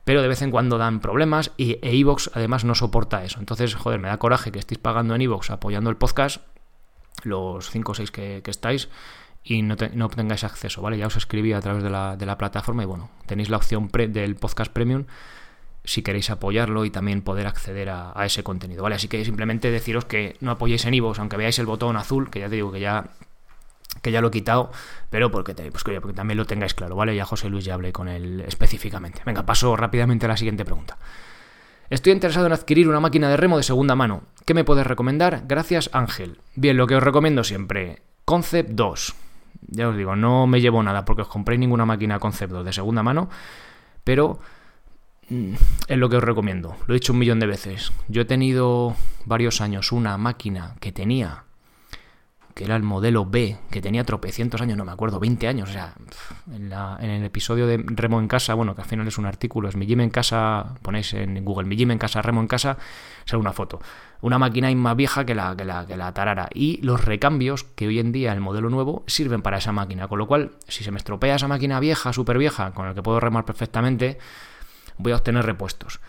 pero 0.04 0.22
de 0.22 0.28
vez 0.28 0.42
en 0.42 0.52
cuando 0.52 0.78
dan 0.78 1.00
problemas 1.00 1.52
y 1.58 1.78
Evox 1.82 2.32
además 2.34 2.66
no 2.66 2.76
soporta 2.76 3.24
eso. 3.24 3.40
Entonces, 3.40 3.76
joder, 3.76 4.00
me 4.00 4.08
da 4.08 4.18
coraje 4.18 4.52
que 4.52 4.60
estéis 4.60 4.80
pagando 4.80 5.16
en 5.16 5.22
Evox 5.22 5.52
apoyando 5.52 5.90
el 5.90 5.98
podcast, 5.98 6.42
los 7.24 7.70
5 7.70 7.92
o 7.92 7.96
6 7.96 8.12
que, 8.12 8.42
estáis, 8.46 8.90
y 9.44 9.62
no, 9.62 9.76
no, 9.94 10.06
obtengáis 10.06 10.44
acceso, 10.44 10.82
¿vale? 10.82 10.98
Ya 10.98 11.08
os 11.08 11.18
escribí 11.18 11.54
a 11.54 11.62
través 11.62 11.84
de 11.84 11.90
la, 11.90 12.16
de 12.16 12.26
la 12.26 12.38
plataforma 12.38 12.84
y 12.84 12.86
bueno, 12.86 13.10
tenéis 13.26 13.50
la 13.50 13.58
opción 13.58 13.90
del 13.90 14.36
podcast 14.36 14.72
premium 14.72 15.06
si 15.84 16.04
queréis 16.04 16.30
apoyarlo 16.30 16.86
y 16.86 16.92
también 16.92 17.22
poder 17.22 17.48
acceder 17.48 17.90
a, 17.90 18.14
ese 18.24 18.44
contenido, 18.44 18.84
¿vale? 18.84 18.96
Así 18.96 19.08
que 19.08 19.24
simplemente 19.26 19.72
deciros 19.72 20.06
que 20.06 20.38
no 20.40 20.52
apoyéis 20.52 20.86
en 20.86 20.94
Evox, 20.94 21.20
aunque 21.20 21.38
veáis 21.38 21.58
el 21.60 21.66
botón 21.66 21.98
azul, 21.98 22.30
que 22.30 22.40
ya 22.40 22.50
te 22.50 22.56
digo 22.56 22.72
que 22.72 22.80
ya 22.80 23.12
que 24.02 24.12
ya 24.12 24.22
lo 24.22 24.30
he 24.30 24.32
quitado, 24.32 24.72
pero 25.10 25.32
porque, 25.32 25.54
pues, 25.54 25.84
porque 25.84 26.14
también 26.14 26.38
lo 26.38 26.46
tengáis 26.46 26.74
claro, 26.74 26.96
¿vale? 26.96 27.16
Ya 27.16 27.26
José 27.26 27.50
Luis 27.50 27.66
ya 27.66 27.76
hablé 27.76 27.92
con 27.92 28.08
él 28.08 28.42
específicamente. 28.48 29.22
Venga, 29.26 29.46
paso 29.46 29.76
rápidamente 29.76 30.26
a 30.26 30.30
la 30.30 30.38
siguiente 30.38 30.66
pregunta. 30.66 30.98
Estoy 31.90 32.14
interesado 32.14 32.46
en 32.46 32.54
adquirir 32.54 32.88
una 32.88 33.02
máquina 33.02 33.30
de 33.30 33.36
remo 33.36 33.58
de 33.58 33.64
segunda 33.64 33.96
mano. 33.96 34.24
¿Qué 34.46 34.54
me 34.54 34.64
puedes 34.64 34.88
recomendar? 34.88 35.44
Gracias, 35.46 35.90
Ángel. 35.92 36.40
Bien, 36.56 36.78
lo 36.78 36.88
que 36.88 36.96
os 36.96 37.04
recomiendo 37.04 37.44
siempre, 37.44 38.02
Concept 38.24 38.70
2. 38.72 39.16
Ya 39.68 39.90
os 39.90 39.98
digo, 39.98 40.16
no 40.16 40.48
me 40.48 40.62
llevo 40.62 40.82
nada 40.82 41.04
porque 41.04 41.24
os 41.24 41.28
compré 41.28 41.58
ninguna 41.58 41.86
máquina 41.86 42.18
Concept 42.18 42.54
2 42.54 42.66
de 42.66 42.74
segunda 42.74 43.04
mano, 43.04 43.30
pero 44.06 44.40
mm, 45.30 45.54
es 45.88 45.98
lo 45.98 46.10
que 46.10 46.16
os 46.16 46.24
recomiendo. 46.24 46.78
Lo 46.88 46.94
he 46.94 47.00
dicho 47.00 47.12
un 47.12 47.20
millón 47.20 47.42
de 47.42 47.48
veces. 47.48 47.92
Yo 48.08 48.22
he 48.22 48.26
tenido 48.26 48.96
varios 49.26 49.60
años 49.60 49.92
una 49.92 50.18
máquina 50.18 50.76
que 50.80 50.94
tenía 50.94 51.44
que 52.54 52.66
era 52.66 52.76
el 52.76 52.84
modelo 52.84 53.26
B, 53.26 53.58
que 53.70 53.82
tenía 53.82 54.04
tropecientos 54.04 54.62
años, 54.62 54.78
no 54.78 54.86
me 54.86 54.92
acuerdo, 54.92 55.20
20 55.20 55.48
años, 55.48 55.70
o 55.70 55.74
sea, 55.74 55.94
en, 56.52 57.10
el 57.10 57.24
episodio 57.24 57.68
de 57.68 57.84
Remo 57.86 58.20
en 58.20 58.28
casa, 58.28 58.54
bueno, 58.54 58.76
que 58.76 58.82
al 58.82 58.88
final 58.88 59.08
es 59.08 59.18
un 59.18 59.26
artículo, 59.26 59.70
es 59.70 59.76
mi 59.76 59.86
gym 59.86 60.02
en 60.02 60.10
casa, 60.10 60.76
ponéis 60.82 61.14
en 61.14 61.44
Google 61.44 61.68
mi 61.68 61.76
gym 61.76 61.92
en 61.92 61.98
casa, 61.98 62.22
Remo 62.22 62.42
en 62.42 62.48
casa, 62.48 62.78
sale 63.26 63.40
una 63.40 63.54
foto. 63.54 63.80
Una 64.22 64.38
máquina 64.38 64.74
más 64.76 64.96
vieja 64.96 65.26
que 65.26 65.34
la, 65.34 65.56
que 65.56 65.66
la, 65.66 65.86
que 65.88 65.98
la 65.98 66.14
tarara. 66.14 66.48
Y 66.54 66.80
los 66.84 67.04
recambios 67.04 67.64
que 67.64 67.88
hoy 67.88 68.00
en 68.00 68.12
día 68.12 68.34
el 68.34 68.40
modelo 68.40 68.70
nuevo 68.70 69.04
sirven 69.08 69.42
para 69.42 69.58
esa 69.58 69.72
máquina. 69.72 70.08
Con 70.08 70.20
lo 70.20 70.28
cual, 70.28 70.52
si 70.68 70.84
se 70.84 70.92
me 70.92 70.98
estropea 70.98 71.36
esa 71.36 71.48
máquina 71.48 71.80
vieja, 71.80 72.14
súper 72.14 72.38
vieja, 72.38 72.72
con 72.72 72.88
el 72.88 72.94
que 72.94 73.02
puedo 73.02 73.20
remar 73.20 73.46
perfectamente, 73.46 74.20
voy 74.98 75.14
a 75.14 75.16
obtener 75.16 75.44
repuestos. 75.44 76.00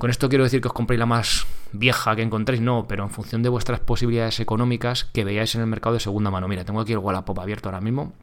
Con 0.00 0.08
esto 0.08 0.30
quiero 0.30 0.44
decir 0.44 0.62
que 0.62 0.68
os 0.68 0.72
compréis 0.72 0.98
la 0.98 1.04
más 1.04 1.46
vieja 1.72 2.16
que 2.16 2.22
encontréis, 2.22 2.62
no, 2.62 2.88
pero 2.88 3.04
en 3.04 3.10
función 3.10 3.42
de 3.42 3.50
vuestras 3.50 3.80
posibilidades 3.80 4.40
económicas 4.40 5.04
que 5.04 5.24
veáis 5.24 5.54
en 5.56 5.60
el 5.60 5.66
mercado 5.66 5.92
de 5.92 6.00
segunda 6.00 6.30
mano. 6.30 6.48
Mira, 6.48 6.64
tengo 6.64 6.80
aquí 6.80 6.92
el 6.92 6.98
Wallapop 7.00 7.38
abierto 7.38 7.68
ahora 7.68 7.82
mismo. 7.82 8.14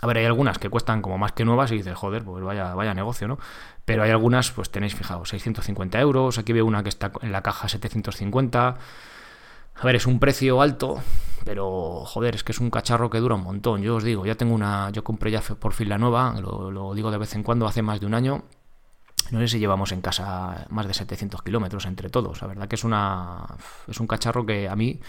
A 0.00 0.06
ver, 0.06 0.16
hay 0.16 0.24
algunas 0.24 0.58
que 0.58 0.70
cuestan 0.70 1.02
como 1.02 1.18
más 1.18 1.32
que 1.32 1.44
nuevas 1.44 1.70
y 1.70 1.76
dices, 1.76 1.94
joder, 1.96 2.24
pues 2.24 2.42
vaya, 2.42 2.74
vaya 2.74 2.94
negocio, 2.94 3.28
¿no? 3.28 3.38
Pero 3.84 4.04
hay 4.04 4.10
algunas, 4.10 4.52
pues 4.52 4.70
tenéis, 4.70 4.94
fijaos, 4.94 5.28
650 5.28 6.00
euros. 6.00 6.38
Aquí 6.38 6.54
veo 6.54 6.64
una 6.64 6.82
que 6.82 6.88
está 6.88 7.12
en 7.20 7.30
la 7.30 7.42
caja 7.42 7.68
750. 7.68 8.78
A 9.74 9.84
ver, 9.84 9.96
es 9.96 10.06
un 10.06 10.18
precio 10.18 10.62
alto, 10.62 11.02
pero 11.44 12.06
joder, 12.06 12.36
es 12.36 12.42
que 12.42 12.52
es 12.52 12.58
un 12.58 12.70
cacharro 12.70 13.10
que 13.10 13.18
dura 13.18 13.34
un 13.34 13.42
montón. 13.42 13.82
Yo 13.82 13.96
os 13.96 14.02
digo, 14.02 14.24
ya 14.24 14.36
tengo 14.36 14.54
una, 14.54 14.88
yo 14.88 15.04
compré 15.04 15.30
ya 15.30 15.42
por 15.42 15.74
fin 15.74 15.90
la 15.90 15.98
nueva, 15.98 16.40
lo 16.40 16.94
digo 16.94 17.10
de 17.10 17.18
vez 17.18 17.34
en 17.34 17.42
cuando, 17.42 17.66
hace 17.66 17.82
más 17.82 18.00
de 18.00 18.06
un 18.06 18.14
año. 18.14 18.44
No 19.32 19.40
sé 19.40 19.48
si 19.48 19.58
llevamos 19.58 19.92
en 19.92 20.02
casa 20.02 20.66
más 20.68 20.86
de 20.86 20.92
700 20.92 21.42
kilómetros 21.42 21.86
entre 21.86 22.10
todos. 22.10 22.42
La 22.42 22.48
verdad 22.48 22.68
que 22.68 22.76
es 22.76 22.84
una, 22.84 23.46
es 23.88 23.98
un 23.98 24.06
cacharro 24.06 24.44
que 24.44 24.68
a 24.68 24.76
mí 24.76 25.00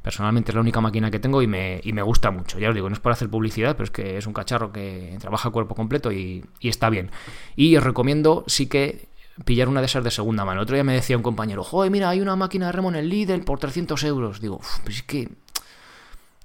personalmente 0.00 0.50
es 0.50 0.54
la 0.54 0.62
única 0.62 0.80
máquina 0.80 1.10
que 1.10 1.18
tengo 1.18 1.42
y 1.42 1.46
me, 1.46 1.78
y 1.84 1.92
me 1.92 2.00
gusta 2.00 2.30
mucho. 2.30 2.58
Ya 2.58 2.70
os 2.70 2.74
digo, 2.74 2.88
no 2.88 2.94
es 2.94 3.00
por 3.00 3.12
hacer 3.12 3.28
publicidad, 3.28 3.76
pero 3.76 3.84
es 3.84 3.90
que 3.90 4.16
es 4.16 4.26
un 4.26 4.32
cacharro 4.32 4.72
que 4.72 5.14
trabaja 5.20 5.50
cuerpo 5.50 5.74
completo 5.74 6.10
y, 6.10 6.42
y 6.58 6.70
está 6.70 6.88
bien. 6.88 7.10
Y 7.54 7.76
os 7.76 7.84
recomiendo 7.84 8.44
sí 8.46 8.66
que 8.66 9.10
pillar 9.44 9.68
una 9.68 9.80
de 9.80 9.86
esas 9.86 10.04
de 10.04 10.10
segunda 10.10 10.46
mano. 10.46 10.62
Otro 10.62 10.74
día 10.74 10.84
me 10.84 10.94
decía 10.94 11.18
un 11.18 11.22
compañero, 11.22 11.62
joder, 11.62 11.90
mira, 11.90 12.08
hay 12.08 12.22
una 12.22 12.36
máquina 12.36 12.64
de 12.64 12.72
remo 12.72 12.88
en 12.88 12.94
el 12.94 13.10
Lidl 13.10 13.44
por 13.44 13.58
300 13.58 14.02
euros. 14.04 14.40
Digo, 14.40 14.58
pues 14.84 14.96
es 14.96 15.02
que 15.02 15.28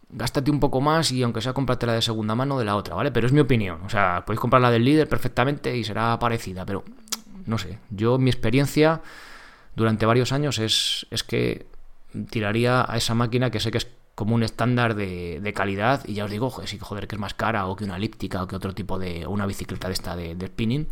gástate 0.10 0.52
un 0.52 0.60
poco 0.60 0.82
más 0.82 1.12
y 1.12 1.24
aunque 1.24 1.42
sea 1.42 1.54
cómprate 1.54 1.86
la 1.86 1.94
de 1.94 2.02
segunda 2.02 2.36
mano 2.36 2.58
de 2.58 2.66
la 2.66 2.76
otra, 2.76 2.96
¿vale? 2.96 3.12
Pero 3.12 3.28
es 3.28 3.34
mi 3.34 3.40
opinión. 3.40 3.82
O 3.86 3.90
sea, 3.90 4.24
podéis 4.26 4.40
comprar 4.40 4.62
la 4.62 4.72
del 4.72 4.86
líder 4.86 5.08
perfectamente 5.08 5.76
y 5.76 5.84
será 5.84 6.18
parecida, 6.20 6.66
pero 6.66 6.84
no 7.46 7.58
sé. 7.58 7.80
Yo, 7.90 8.18
mi 8.18 8.30
experiencia 8.30 9.02
durante 9.76 10.06
varios 10.06 10.32
años 10.32 10.60
es, 10.60 11.06
es 11.12 11.24
que 11.24 11.68
tiraría 12.30 12.86
a 12.88 12.98
esa 12.98 13.14
máquina 13.14 13.50
que 13.52 13.60
sé 13.60 13.72
que 13.72 13.80
es 13.80 13.88
como 14.16 14.34
un 14.34 14.44
estándar 14.44 14.96
de, 14.96 15.54
calidad 15.56 16.04
y 16.08 16.14
ya 16.14 16.26
os 16.26 16.32
digo, 16.32 16.50
joder, 16.50 16.70
sí, 16.70 16.80
joder, 16.80 17.08
que 17.08 17.16
es 17.16 17.20
más 17.20 17.34
cara 17.34 17.68
o 17.68 17.76
que 17.76 17.84
una 17.84 17.98
elíptica 17.98 18.44
o 18.44 18.48
que 18.48 18.56
otro 18.56 18.74
tipo 18.74 18.98
de, 18.98 19.26
o 19.26 19.30
una 19.30 19.46
bicicleta 19.46 19.88
de 19.88 19.94
esta 19.94 20.16
de, 20.16 20.36
de 20.36 20.48
spinning. 20.48 20.88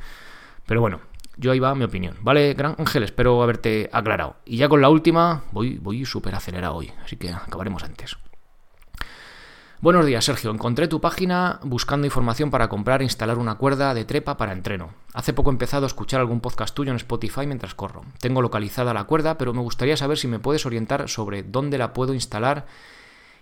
Pero 0.65 0.81
bueno, 0.81 0.99
yo 1.37 1.51
ahí 1.51 1.59
va 1.59 1.73
mi 1.73 1.85
opinión. 1.85 2.15
Vale, 2.21 2.53
Gran 2.53 2.75
Ángel, 2.77 3.03
espero 3.03 3.41
haberte 3.41 3.89
aclarado. 3.93 4.35
Y 4.45 4.57
ya 4.57 4.67
con 4.69 4.81
la 4.81 4.89
última, 4.89 5.43
voy, 5.51 5.77
voy 5.77 6.05
súper 6.05 6.35
acelerado 6.35 6.75
hoy, 6.75 6.91
así 7.03 7.15
que 7.15 7.29
acabaremos 7.29 7.83
antes. 7.83 8.17
Buenos 9.83 10.05
días, 10.05 10.23
Sergio. 10.23 10.49
Encontré 10.49 10.87
tu 10.87 11.01
página 11.01 11.59
buscando 11.61 12.07
información 12.07 12.49
para 12.49 12.69
comprar 12.69 13.01
e 13.01 13.03
instalar 13.03 13.37
una 13.37 13.55
cuerda 13.55 13.93
de 13.93 14.05
trepa 14.05 14.37
para 14.37 14.53
entreno. 14.53 14.93
Hace 15.13 15.33
poco 15.33 15.49
he 15.49 15.51
empezado 15.51 15.85
a 15.85 15.87
escuchar 15.87 16.21
algún 16.21 16.39
podcast 16.39 16.73
tuyo 16.73 16.91
en 16.91 16.95
Spotify 16.95 17.45
mientras 17.45 17.75
corro. 17.75 18.03
Tengo 18.21 18.41
localizada 18.41 18.93
la 18.93 19.03
cuerda, 19.03 19.37
pero 19.37 19.53
me 19.53 19.59
gustaría 19.59 19.97
saber 19.97 20.17
si 20.17 20.29
me 20.29 20.39
puedes 20.39 20.65
orientar 20.65 21.09
sobre 21.09 21.43
dónde 21.43 21.77
la 21.77 21.91
puedo 21.91 22.13
instalar 22.13 22.65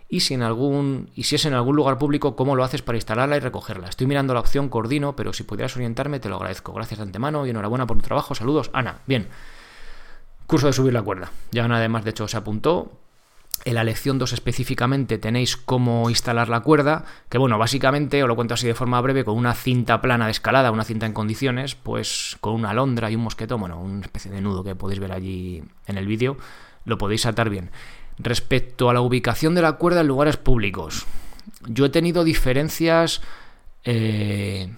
y 0.10 0.22
si 0.22 0.34
en 0.34 0.42
algún 0.42 1.12
y 1.14 1.26
si 1.26 1.36
es 1.36 1.46
en 1.46 1.54
algún 1.54 1.76
lugar 1.76 2.00
público 2.00 2.36
cómo 2.36 2.56
lo 2.56 2.64
haces 2.64 2.82
para 2.82 2.98
instalarla 2.98 3.38
y 3.38 3.40
recogerla. 3.40 3.90
Estoy 3.90 4.08
mirando 4.08 4.34
la 4.34 4.40
opción 4.40 4.68
coordino, 4.68 5.16
pero 5.16 5.34
si 5.34 5.44
pudieras 5.44 5.76
orientarme 5.76 6.20
te 6.20 6.28
lo 6.28 6.38
agradezco. 6.38 6.74
Gracias 6.74 6.98
de 6.98 7.04
antemano 7.04 7.46
y 7.46 7.52
enhorabuena 7.52 7.86
por 7.86 7.98
tu 7.98 8.04
trabajo. 8.04 8.34
Saludos, 8.34 8.72
Ana. 8.74 9.02
Bien. 9.06 9.28
Curso 10.48 10.66
de 10.66 10.74
subir 10.74 10.94
la 10.94 11.04
cuerda. 11.04 11.30
Ya 11.52 11.66
Ana 11.66 11.78
además 11.78 12.04
de 12.04 12.10
hecho 12.10 12.28
se 12.28 12.38
apuntó. 12.38 12.98
En 13.64 13.76
la 13.76 13.84
lección 13.84 14.18
2 14.18 14.34
específicamente 14.34 15.20
tenéis 15.20 15.56
cómo 15.56 16.10
instalar 16.10 16.50
la 16.50 16.62
cuerda, 16.62 17.06
que 17.30 17.38
bueno, 17.38 17.60
básicamente, 17.60 18.24
os 18.24 18.28
lo 18.28 18.36
cuento 18.36 18.56
así 18.56 18.66
de 18.66 18.74
forma 18.74 19.00
breve, 19.02 19.24
con 19.24 19.38
una 19.38 19.54
cinta 19.54 20.02
plana 20.02 20.26
de 20.26 20.32
escalada, 20.32 20.72
una 20.72 20.84
cinta 20.84 21.06
en 21.06 21.14
condiciones, 21.14 21.76
pues 21.76 22.38
con 22.42 22.54
una 22.54 22.72
alondra 22.72 23.12
y 23.12 23.16
un 23.16 23.22
mosquetón, 23.22 23.60
bueno, 23.60 23.80
una 23.80 24.02
especie 24.02 24.32
de 24.32 24.42
nudo 24.42 24.64
que 24.64 24.76
podéis 24.76 25.00
ver 25.00 25.12
allí 25.12 25.64
en 25.86 25.98
el 25.98 26.08
vídeo, 26.08 26.38
lo 26.86 26.98
podéis 26.98 27.28
atar 27.28 27.50
bien. 27.50 27.70
Respecto 28.18 28.90
a 28.90 28.94
la 28.96 29.02
ubicación 29.02 29.54
de 29.54 29.62
la 29.62 29.74
cuerda 29.74 30.02
en 30.02 30.08
lugares 30.08 30.38
públicos, 30.38 31.06
yo 31.68 31.86
he 31.86 31.90
tenido 31.90 32.24
diferencias... 32.24 33.22
Eh, 33.84 34.70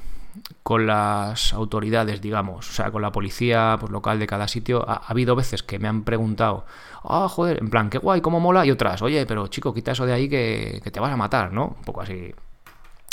con 0.64 0.88
las 0.88 1.54
autoridades, 1.54 2.22
digamos, 2.22 2.70
o 2.70 2.74
sea, 2.74 2.92
con 2.92 3.02
la 3.02 3.12
policía 3.12 3.78
pues, 3.80 3.92
local 3.92 4.20
de 4.20 4.28
cada 4.28 4.48
sitio, 4.48 4.88
ha, 4.88 4.96
habido 5.08 5.36
veces 5.36 5.64
que 5.64 5.80
me 5.80 5.88
han 5.88 6.04
preguntado, 6.04 6.66
ah, 7.04 7.28
joder, 7.30 7.60
en 7.60 7.70
plan, 7.70 7.90
qué 7.90 7.98
guay, 7.98 8.22
cómo 8.22 8.40
mola, 8.40 8.66
y 8.66 8.72
otras, 8.72 9.02
oye, 9.02 9.26
pero 9.26 9.48
chico, 9.48 9.74
quita 9.74 9.92
eso 9.92 10.06
de 10.06 10.14
ahí 10.14 10.30
que, 10.30 10.82
te 10.92 11.00
vas 11.00 11.12
a 11.12 11.18
matar, 11.18 11.52
¿no? 11.52 11.76
Un 11.78 11.84
poco 11.84 12.02
así. 12.02 12.34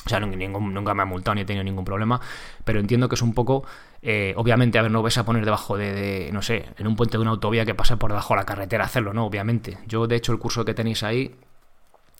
O 0.06 0.08
sea, 0.08 0.18
nunca 0.18 0.94
me 0.94 1.02
ha 1.02 1.04
multado 1.04 1.34
ni 1.34 1.42
he 1.42 1.44
tenido 1.44 1.62
ningún 1.62 1.84
problema, 1.84 2.20
pero 2.64 2.80
entiendo 2.80 3.08
que 3.08 3.16
es 3.16 3.22
un 3.22 3.34
poco, 3.34 3.64
eh, 4.00 4.32
obviamente, 4.37 4.78
a 4.78 4.82
ver, 4.82 4.90
no 4.90 5.02
ves 5.02 5.18
a 5.18 5.25
poner 5.25 5.44
debajo 5.44 5.76
de, 5.76 6.30
no 6.32 6.40
sé, 6.40 6.66
en 6.78 6.87
un 6.87 6.96
puente 6.96 7.18
de 7.18 7.22
una 7.22 7.32
autovía 7.32 7.66
que 7.66 7.75
pasa 7.75 7.96
por 7.96 8.10
debajo 8.10 8.34
de 8.34 8.40
la 8.40 8.46
carretera 8.46 8.84
hacerlo, 8.84 9.12
¿no? 9.12 9.26
Obviamente. 9.26 9.78
Yo, 9.87 10.06
de 10.06 10.16
hecho, 10.16 10.32
el 10.32 10.38
curso 10.38 10.64
que 10.64 10.72
tenéis 10.72 11.02
ahí 11.02 11.34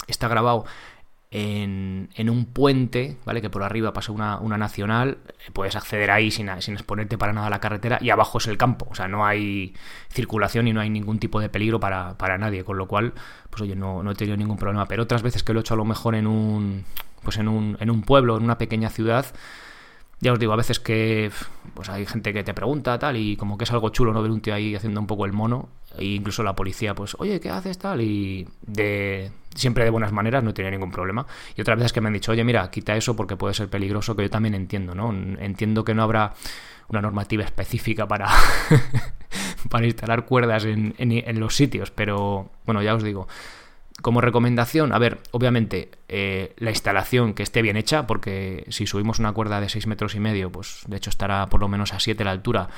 está 0.07 0.29
grabado 0.29 0.67
en, 1.31 2.09
un 2.29 2.45
puente, 2.47 3.17
¿vale? 3.25 3.41
Que 3.41 3.51
por 3.51 3.63
arriba 3.63 3.93
pasa 3.93 4.13
una, 4.13 4.39
una 4.39 4.59
nacional, 4.59 5.19
puedes 5.53 5.77
acceder 5.77 6.11
ahí 6.11 6.31
sin, 6.31 6.49
sin, 6.61 6.75
exponerte 6.75 7.19
para 7.19 7.33
nada 7.33 7.47
a 7.47 7.51
la 7.51 7.61
carretera 7.61 7.99
y 8.01 8.11
abajo 8.11 8.39
es 8.39 8.49
el 8.49 8.57
campo, 8.57 8.89
o 8.91 8.95
sea, 8.95 9.07
no 9.07 9.25
hay 9.25 9.75
circulación 10.11 10.67
y 10.67 10.73
no 10.73 10.81
hay 10.81 10.91
ningún 10.91 11.19
tipo 11.21 11.41
de 11.41 11.49
peligro 11.49 11.79
para, 11.79 12.19
para 12.19 12.37
nadie, 12.37 12.65
con 12.65 12.79
lo 12.79 12.89
cual, 12.89 13.15
pues 13.49 13.63
oye, 13.63 13.77
no, 13.77 14.03
no, 14.03 14.11
he 14.11 14.15
tenido 14.15 14.37
ningún 14.37 14.57
problema. 14.57 14.87
Pero 14.87 15.05
otras 15.05 15.23
veces 15.23 15.43
que 15.43 15.53
lo 15.53 15.61
he 15.61 15.63
hecho 15.63 15.75
a 15.75 15.77
lo 15.77 15.85
mejor 15.85 16.15
en 16.17 16.27
un, 16.27 16.85
pues 17.23 17.37
en 17.39 17.49
un, 17.49 17.77
en 17.81 17.91
un 17.91 18.03
pueblo, 18.03 18.37
en 18.37 18.43
una 18.43 18.59
pequeña 18.59 18.91
ciudad, 18.91 19.27
ya 20.21 20.33
os 20.33 20.39
digo, 20.39 20.53
a 20.53 20.57
veces 20.57 20.79
que 20.81 21.31
pues 21.75 21.89
hay 21.89 22.05
gente 22.05 22.33
que 22.33 22.45
te 22.45 22.53
pregunta 22.53 22.99
tal 22.99 23.17
y 23.17 23.37
como 23.37 23.57
que 23.57 23.65
es 23.65 23.73
algo 23.73 23.89
chulo 23.89 24.13
no 24.13 24.21
ver 24.21 24.31
un 24.31 24.41
tío 24.41 24.55
ahí 24.55 24.75
haciendo 24.75 25.01
un 25.01 25.07
poco 25.07 25.25
el 25.25 25.33
mono 25.33 25.69
e 25.97 26.05
incluso 26.05 26.43
la 26.43 26.55
policía 26.55 26.95
pues 26.95 27.17
oye 27.19 27.41
qué 27.41 27.49
haces 27.49 27.79
tal 27.79 28.03
y 28.03 28.47
de 28.61 29.33
siempre 29.55 29.85
de 29.85 29.91
buenas 29.91 30.13
maneras 30.13 30.45
no 30.45 30.53
tiene 30.53 30.71
ningún 30.73 30.91
problema. 30.91 31.27
Y 31.57 31.63
otras 31.63 31.79
veces 31.79 31.93
que 31.93 32.01
me 32.01 32.09
han 32.09 32.13
dicho 32.13 32.33
oye 32.33 32.45
mira 32.45 32.71
quita 32.71 32.97
eso 32.97 33.17
porque 33.17 33.37
puede 33.37 33.55
ser 33.55 33.69
peligroso 33.69 34.15
que 34.15 34.23
yo 34.23 34.31
también 34.31 34.55
entiendo 34.55 34.95
no 34.95 35.11
entiendo 35.11 35.85
que 35.85 35.95
no 35.95 36.03
habrá 36.03 36.35
una 36.89 37.01
normativa 37.01 37.45
específica 37.45 38.07
para 38.07 38.29
para 39.71 39.87
instalar 39.87 40.27
cuerdas 40.27 40.65
en, 40.65 40.95
en, 40.99 41.13
en 41.13 41.41
los 41.41 41.57
sitios 41.57 41.91
pero 41.91 42.51
bueno 42.67 42.83
ya 42.83 42.95
os 42.95 43.03
digo 43.03 43.27
como 44.03 44.21
recomendación, 44.21 44.93
a 44.93 44.99
ver, 44.99 45.19
obviamente 45.31 45.91
eh, 46.09 46.55
la 46.59 46.71
instalación 46.71 47.35
que 47.35 47.43
esté 47.43 47.63
bien 47.63 47.77
hecha, 47.77 48.07
porque 48.07 48.65
si 48.69 48.87
subimos 48.87 49.19
una 49.19 49.33
cuerda 49.33 49.61
de 49.61 49.69
6 49.69 49.87
metros 49.87 50.15
y 50.15 50.21
medio, 50.21 50.51
pues 50.51 50.83
de 50.87 50.97
hecho 50.97 51.11
estará 51.11 51.49
por 51.49 51.61
lo 51.61 51.69
menos 51.69 51.93
a 51.93 52.01
7 52.01 52.23
la 52.25 52.31
altura 52.31 52.69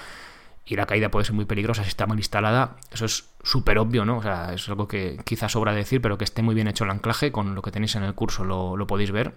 y 0.65 0.77
la 0.77 0.87
caída 0.87 1.11
puede 1.11 1.25
ser 1.25 1.35
muy 1.35 1.45
peligrosa 1.45 1.83
si 1.83 1.89
está 1.89 2.07
mal 2.07 2.19
instalada, 2.19 2.77
eso 2.93 3.05
es 3.05 3.29
súper 3.43 3.79
obvio, 3.79 4.05
¿no? 4.05 4.19
O 4.19 4.23
sea, 4.23 4.53
es 4.53 4.69
algo 4.69 4.87
que 4.87 5.19
quizás 5.25 5.53
sobra 5.53 5.75
decir, 5.75 6.01
pero 6.01 6.19
que 6.19 6.25
esté 6.25 6.43
muy 6.43 6.55
bien 6.55 6.69
hecho 6.69 6.85
el 6.85 6.91
anclaje, 6.91 7.33
con 7.33 7.55
lo 7.55 7.63
que 7.63 7.73
tenéis 7.73 7.97
en 7.97 8.05
el 8.05 8.15
curso 8.15 8.45
lo, 8.45 8.77
lo 8.77 8.87
podéis 8.87 9.11
ver. 9.11 9.35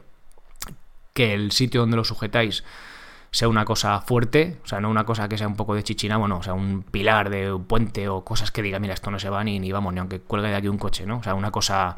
Que 1.13 1.33
el 1.33 1.51
sitio 1.51 1.81
donde 1.81 1.97
lo 1.97 2.03
sujetáis 2.03 2.63
sea 3.35 3.49
una 3.49 3.65
cosa 3.65 3.99
fuerte, 3.99 4.59
o 4.63 4.67
sea, 4.67 4.79
no 4.79 4.89
una 4.89 5.03
cosa 5.03 5.27
que 5.27 5.37
sea 5.37 5.45
un 5.45 5.57
poco 5.57 5.75
de 5.75 5.83
chichina, 5.83 6.15
bueno, 6.15 6.37
o 6.37 6.43
sea, 6.43 6.53
un 6.53 6.83
pilar 6.83 7.29
de 7.29 7.51
un 7.51 7.65
puente 7.65 8.07
o 8.07 8.23
cosas 8.23 8.49
que 8.49 8.61
diga, 8.61 8.79
mira, 8.79 8.93
esto 8.93 9.11
no 9.11 9.19
se 9.19 9.29
va 9.29 9.43
ni, 9.43 9.59
ni 9.59 9.73
vamos, 9.73 9.93
ni 9.93 9.99
aunque 9.99 10.21
cuelgue 10.21 10.47
de 10.47 10.55
aquí 10.55 10.69
un 10.69 10.77
coche, 10.77 11.05
¿no? 11.05 11.17
O 11.17 11.23
sea, 11.23 11.35
una 11.35 11.51
cosa 11.51 11.97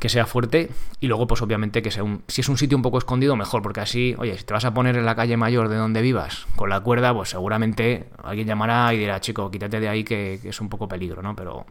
que 0.00 0.08
sea 0.08 0.26
fuerte 0.26 0.68
y 0.98 1.06
luego 1.06 1.28
pues 1.28 1.42
obviamente 1.42 1.80
que 1.80 1.92
sea 1.92 2.02
un 2.02 2.24
si 2.26 2.40
es 2.40 2.48
un 2.48 2.58
sitio 2.58 2.76
un 2.76 2.82
poco 2.82 2.98
escondido 2.98 3.36
mejor 3.36 3.62
porque 3.62 3.80
así 3.80 4.16
oye 4.18 4.36
si 4.36 4.44
te 4.44 4.52
vas 4.54 4.64
a 4.64 4.72
poner 4.72 4.96
en 4.96 5.04
la 5.04 5.14
calle 5.14 5.36
mayor 5.36 5.68
de 5.68 5.76
donde 5.76 6.00
vivas 6.00 6.46
con 6.56 6.70
la 6.70 6.80
cuerda 6.80 7.12
pues 7.12 7.28
seguramente 7.28 8.08
alguien 8.24 8.46
llamará 8.46 8.94
y 8.94 8.98
dirá 8.98 9.20
chico 9.20 9.50
quítate 9.50 9.78
de 9.78 9.88
ahí 9.90 10.02
que, 10.02 10.38
que 10.40 10.48
es 10.48 10.60
un 10.62 10.70
poco 10.70 10.88
peligro 10.88 11.20
no 11.20 11.36
pero 11.36 11.66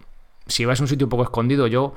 si 0.46 0.64
vas 0.64 0.80
a 0.80 0.84
un 0.84 0.88
sitio 0.88 1.08
un 1.08 1.10
poco 1.10 1.24
escondido 1.24 1.66
yo 1.66 1.96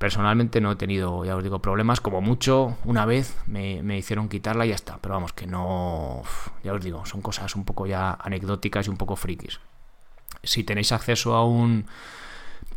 Personalmente 0.00 0.62
no 0.62 0.72
he 0.72 0.76
tenido, 0.76 1.26
ya 1.26 1.36
os 1.36 1.42
digo, 1.42 1.58
problemas. 1.58 2.00
Como 2.00 2.22
mucho, 2.22 2.78
una 2.86 3.04
vez 3.04 3.36
me, 3.46 3.98
hicieron 3.98 4.30
quitarla 4.30 4.64
y 4.64 4.70
ya 4.70 4.74
está. 4.74 4.96
Pero 4.96 5.12
vamos, 5.12 5.34
que 5.34 5.46
no. 5.46 6.22
Ya 6.64 6.72
os 6.72 6.82
digo, 6.82 7.04
son 7.04 7.20
cosas 7.20 7.54
un 7.54 7.66
poco 7.66 7.86
ya 7.86 8.16
anecdóticas 8.18 8.86
y 8.86 8.90
un 8.90 8.96
poco 8.96 9.14
frikis. 9.14 9.60
Si 10.42 10.64
tenéis 10.64 10.92
acceso 10.92 11.34
a 11.34 11.44
un 11.44 11.84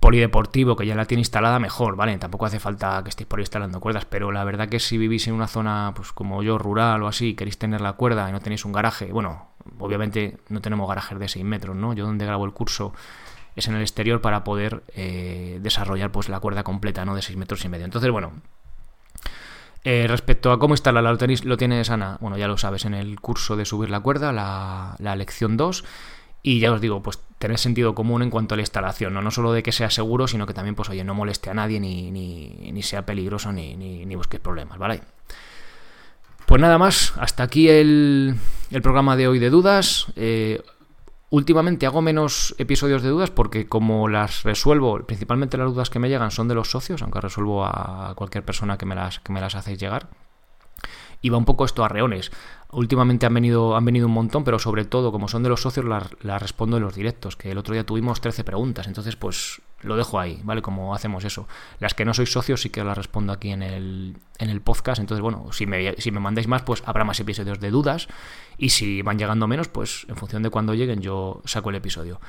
polideportivo 0.01 0.75
que 0.75 0.85
ya 0.85 0.95
la 0.95 1.05
tiene 1.05 1.21
instalada, 1.21 1.59
mejor, 1.59 1.95
¿vale? 1.95 2.17
Tampoco 2.17 2.45
hace 2.45 2.59
falta 2.59 3.01
que 3.03 3.09
estéis 3.09 3.27
por 3.27 3.39
ahí 3.39 3.43
instalando 3.43 3.79
cuerdas, 3.79 4.03
pero 4.03 4.33
la 4.33 4.43
verdad 4.43 4.67
que 4.67 4.81
si 4.81 4.97
vivís 4.97 5.25
en 5.29 5.33
una 5.33 5.47
zona, 5.47 5.93
pues 5.95 6.11
como 6.11 6.43
yo, 6.43 6.57
rural 6.57 7.03
o 7.03 7.07
así, 7.07 7.35
queréis 7.35 7.57
tener 7.57 7.79
la 7.79 7.93
cuerda 7.93 8.27
y 8.27 8.33
no 8.33 8.41
tenéis 8.41 8.65
un 8.65 8.73
garaje, 8.73 9.13
bueno, 9.13 9.47
obviamente 9.79 10.39
no 10.49 10.59
tenemos 10.59 10.89
garajes 10.89 11.17
de 11.17 11.29
6 11.29 11.45
metros, 11.45 11.77
¿no? 11.77 11.93
Yo 11.93 12.05
donde 12.05 12.25
grabo 12.25 12.43
el 12.43 12.51
curso 12.51 12.91
es 13.55 13.67
en 13.67 13.75
el 13.75 13.81
exterior 13.81 14.21
para 14.21 14.43
poder 14.43 14.83
eh, 14.95 15.59
desarrollar 15.61 16.11
pues 16.11 16.29
la 16.29 16.39
cuerda 16.39 16.63
completa, 16.63 17.05
¿no? 17.05 17.15
De 17.15 17.21
6 17.21 17.37
metros 17.37 17.63
y 17.65 17.69
medio. 17.69 17.85
Entonces, 17.85 18.09
bueno, 18.11 18.33
eh, 19.83 20.05
respecto 20.07 20.51
a 20.51 20.59
cómo 20.59 20.73
instalarla, 20.73 21.11
lo, 21.11 21.17
tenéis, 21.17 21.43
lo 21.43 21.57
tienes, 21.57 21.89
Ana, 21.89 22.17
bueno, 22.21 22.37
ya 22.37 22.47
lo 22.47 22.57
sabes, 22.57 22.85
en 22.85 22.93
el 22.93 23.19
curso 23.19 23.55
de 23.55 23.65
subir 23.65 23.89
la 23.89 23.99
cuerda, 23.99 24.31
la, 24.31 24.95
la 24.99 25.15
lección 25.15 25.57
2. 25.57 25.83
Y 26.45 26.59
ya 26.59 26.73
os 26.73 26.81
digo, 26.81 27.01
pues 27.01 27.19
tener 27.37 27.57
sentido 27.57 27.95
común 27.95 28.21
en 28.21 28.29
cuanto 28.29 28.53
a 28.53 28.57
la 28.57 28.63
instalación, 28.63 29.13
¿no? 29.13 29.21
no 29.21 29.31
solo 29.31 29.53
de 29.53 29.63
que 29.63 29.71
sea 29.71 29.89
seguro, 29.89 30.27
sino 30.27 30.45
que 30.45 30.53
también, 30.53 30.75
pues 30.75 30.89
oye, 30.89 31.03
no 31.03 31.13
moleste 31.13 31.49
a 31.49 31.53
nadie, 31.53 31.79
ni, 31.79 32.11
ni, 32.11 32.71
ni 32.71 32.83
sea 32.83 33.05
peligroso, 33.05 33.51
ni, 33.51 33.75
ni, 33.75 34.15
busquéis 34.15 34.41
problemas, 34.41 34.77
¿vale? 34.77 35.01
Pues 36.45 36.61
nada 36.61 36.77
más, 36.77 37.13
hasta 37.17 37.43
aquí 37.43 37.69
el, 37.69 38.35
el 38.71 38.81
programa 38.81 39.15
de 39.15 39.27
hoy 39.29 39.39
de 39.39 39.49
dudas. 39.49 40.07
Eh, 40.17 40.61
Últimamente 41.33 41.87
hago 41.87 42.03
menos 42.03 42.53
episodios 42.59 43.01
de 43.01 43.09
dudas 43.09 43.31
porque 43.31 43.65
como 43.65 44.07
las 44.07 44.43
resuelvo, 44.43 44.99
principalmente 44.99 45.57
las 45.57 45.73
dudas 45.73 45.89
que 45.89 45.97
me 45.97 46.07
llegan 46.07 46.29
son 46.29 46.47
de 46.47 46.53
los 46.53 46.69
socios, 46.69 47.01
aunque 47.01 47.21
resuelvo 47.21 47.65
a 47.65 48.13
cualquier 48.15 48.45
persona 48.45 48.77
que 48.77 48.85
me 48.85 48.93
las, 48.93 49.19
que 49.19 49.33
me 49.33 49.41
las 49.41 49.55
hacéis 49.55 49.79
llegar. 49.79 50.09
Y 51.23 51.29
va 51.29 51.39
un 51.39 51.45
poco 51.45 51.65
esto 51.65 51.83
a 51.83 51.87
reones. 51.87 52.31
Últimamente 52.71 53.25
han 53.25 53.33
venido, 53.33 53.75
han 53.75 53.83
venido 53.83 54.05
un 54.05 54.13
montón, 54.13 54.43
pero 54.43 54.59
sobre 54.59 54.85
todo, 54.85 55.11
como 55.11 55.27
son 55.27 55.41
de 55.41 55.49
los 55.49 55.63
socios, 55.63 55.87
las, 55.87 56.39
respondo 56.39 56.77
en 56.77 56.83
los 56.83 56.93
directos, 56.93 57.35
que 57.35 57.49
el 57.49 57.57
otro 57.57 57.73
día 57.73 57.83
tuvimos 57.83 58.21
13 58.21 58.43
preguntas. 58.43 58.85
Entonces, 58.85 59.15
pues 59.15 59.59
lo 59.83 59.95
dejo 59.95 60.19
ahí, 60.19 60.39
¿vale? 60.43 60.61
Como 60.61 60.95
hacemos 60.95 61.23
eso. 61.23 61.47
Las 61.79 61.93
que 61.93 62.05
no 62.05 62.13
sois 62.13 62.31
socios 62.31 62.61
sí 62.61 62.69
que 62.69 62.83
las 62.83 62.97
respondo 62.97 63.33
aquí 63.33 63.51
en 63.51 63.63
el, 63.63 64.17
en 64.39 64.49
el 64.49 64.61
podcast. 64.61 64.99
Entonces, 64.99 65.21
bueno, 65.21 65.47
si 65.51 65.65
me, 65.65 65.95
si 65.97 66.11
me 66.11 66.19
mandáis 66.19 66.47
más, 66.47 66.63
pues 66.63 66.83
habrá 66.85 67.03
más 67.03 67.19
episodios 67.19 67.59
de 67.59 67.71
dudas. 67.71 68.07
Y 68.57 68.69
si 68.69 69.01
van 69.01 69.17
llegando 69.17 69.47
menos, 69.47 69.67
pues 69.67 70.05
en 70.09 70.15
función 70.15 70.43
de 70.43 70.49
cuando 70.49 70.73
lleguen 70.73 71.01
yo 71.01 71.41
saco 71.45 71.69
el 71.69 71.75
episodio. 71.75 72.19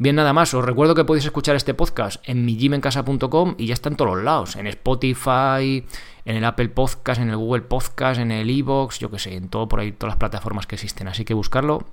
Bien, 0.00 0.14
nada 0.14 0.32
más, 0.32 0.54
os 0.54 0.64
recuerdo 0.64 0.94
que 0.94 1.04
podéis 1.04 1.24
escuchar 1.24 1.56
este 1.56 1.74
podcast 1.74 2.22
en 2.28 2.44
mijimencasa.com 2.44 3.56
y 3.58 3.66
ya 3.66 3.74
está 3.74 3.88
en 3.88 3.96
todos 3.96 4.14
los 4.14 4.22
lados, 4.22 4.54
en 4.54 4.68
Spotify, 4.68 5.84
en 6.24 6.36
el 6.36 6.44
Apple 6.44 6.68
Podcast, 6.68 7.20
en 7.20 7.30
el 7.30 7.36
Google 7.36 7.62
Podcast, 7.62 8.20
en 8.20 8.30
el 8.30 8.48
Evox, 8.48 9.00
yo 9.00 9.10
que 9.10 9.18
sé, 9.18 9.34
en 9.34 9.48
todo 9.48 9.66
por 9.66 9.80
ahí, 9.80 9.90
todas 9.90 10.12
las 10.12 10.18
plataformas 10.18 10.68
que 10.68 10.76
existen. 10.76 11.08
Así 11.08 11.24
que 11.24 11.34
buscarlo 11.34 11.84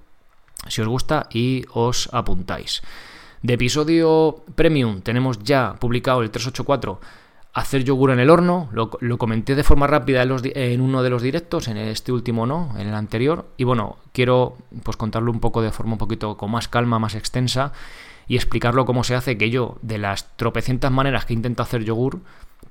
si 0.67 0.81
os 0.81 0.87
gusta 0.87 1.27
y 1.31 1.65
os 1.73 2.09
apuntáis. 2.13 2.83
De 3.45 3.53
episodio 3.53 4.43
premium 4.55 5.01
tenemos 5.01 5.37
ya 5.37 5.75
publicado 5.79 6.23
el 6.23 6.31
384 6.31 6.99
hacer 7.53 7.83
yogur 7.83 8.09
en 8.09 8.19
el 8.19 8.31
horno. 8.31 8.69
Lo, 8.71 8.89
comenté 9.19 9.53
de 9.53 9.63
forma 9.63 9.85
rápida 9.85 10.23
en, 10.23 10.81
uno 10.81 11.03
de 11.03 11.11
los 11.11 11.21
directos, 11.21 11.67
en 11.67 11.77
este 11.77 12.11
último 12.11 12.47
no, 12.47 12.73
en 12.75 12.87
el 12.87 12.95
anterior. 12.95 13.45
Y 13.57 13.63
bueno, 13.63 13.97
quiero 14.13 14.57
pues 14.81 14.97
contarlo 14.97 15.31
un 15.31 15.39
poco 15.39 15.61
de 15.61 15.71
forma 15.71 15.91
un 15.91 15.99
poquito 15.99 16.37
con 16.37 16.49
más 16.49 16.67
calma, 16.67 16.97
más 16.97 17.13
extensa 17.13 17.71
y 18.27 18.35
explicarlo 18.35 18.83
cómo 18.83 19.03
se 19.03 19.13
hace 19.13 19.37
que 19.37 19.51
yo, 19.51 19.77
de 19.83 19.99
las 19.99 20.35
tropecientas 20.37 20.91
maneras 20.91 21.25
que 21.25 21.35
intento 21.35 21.61
hacer 21.61 21.83
yogur, 21.83 22.21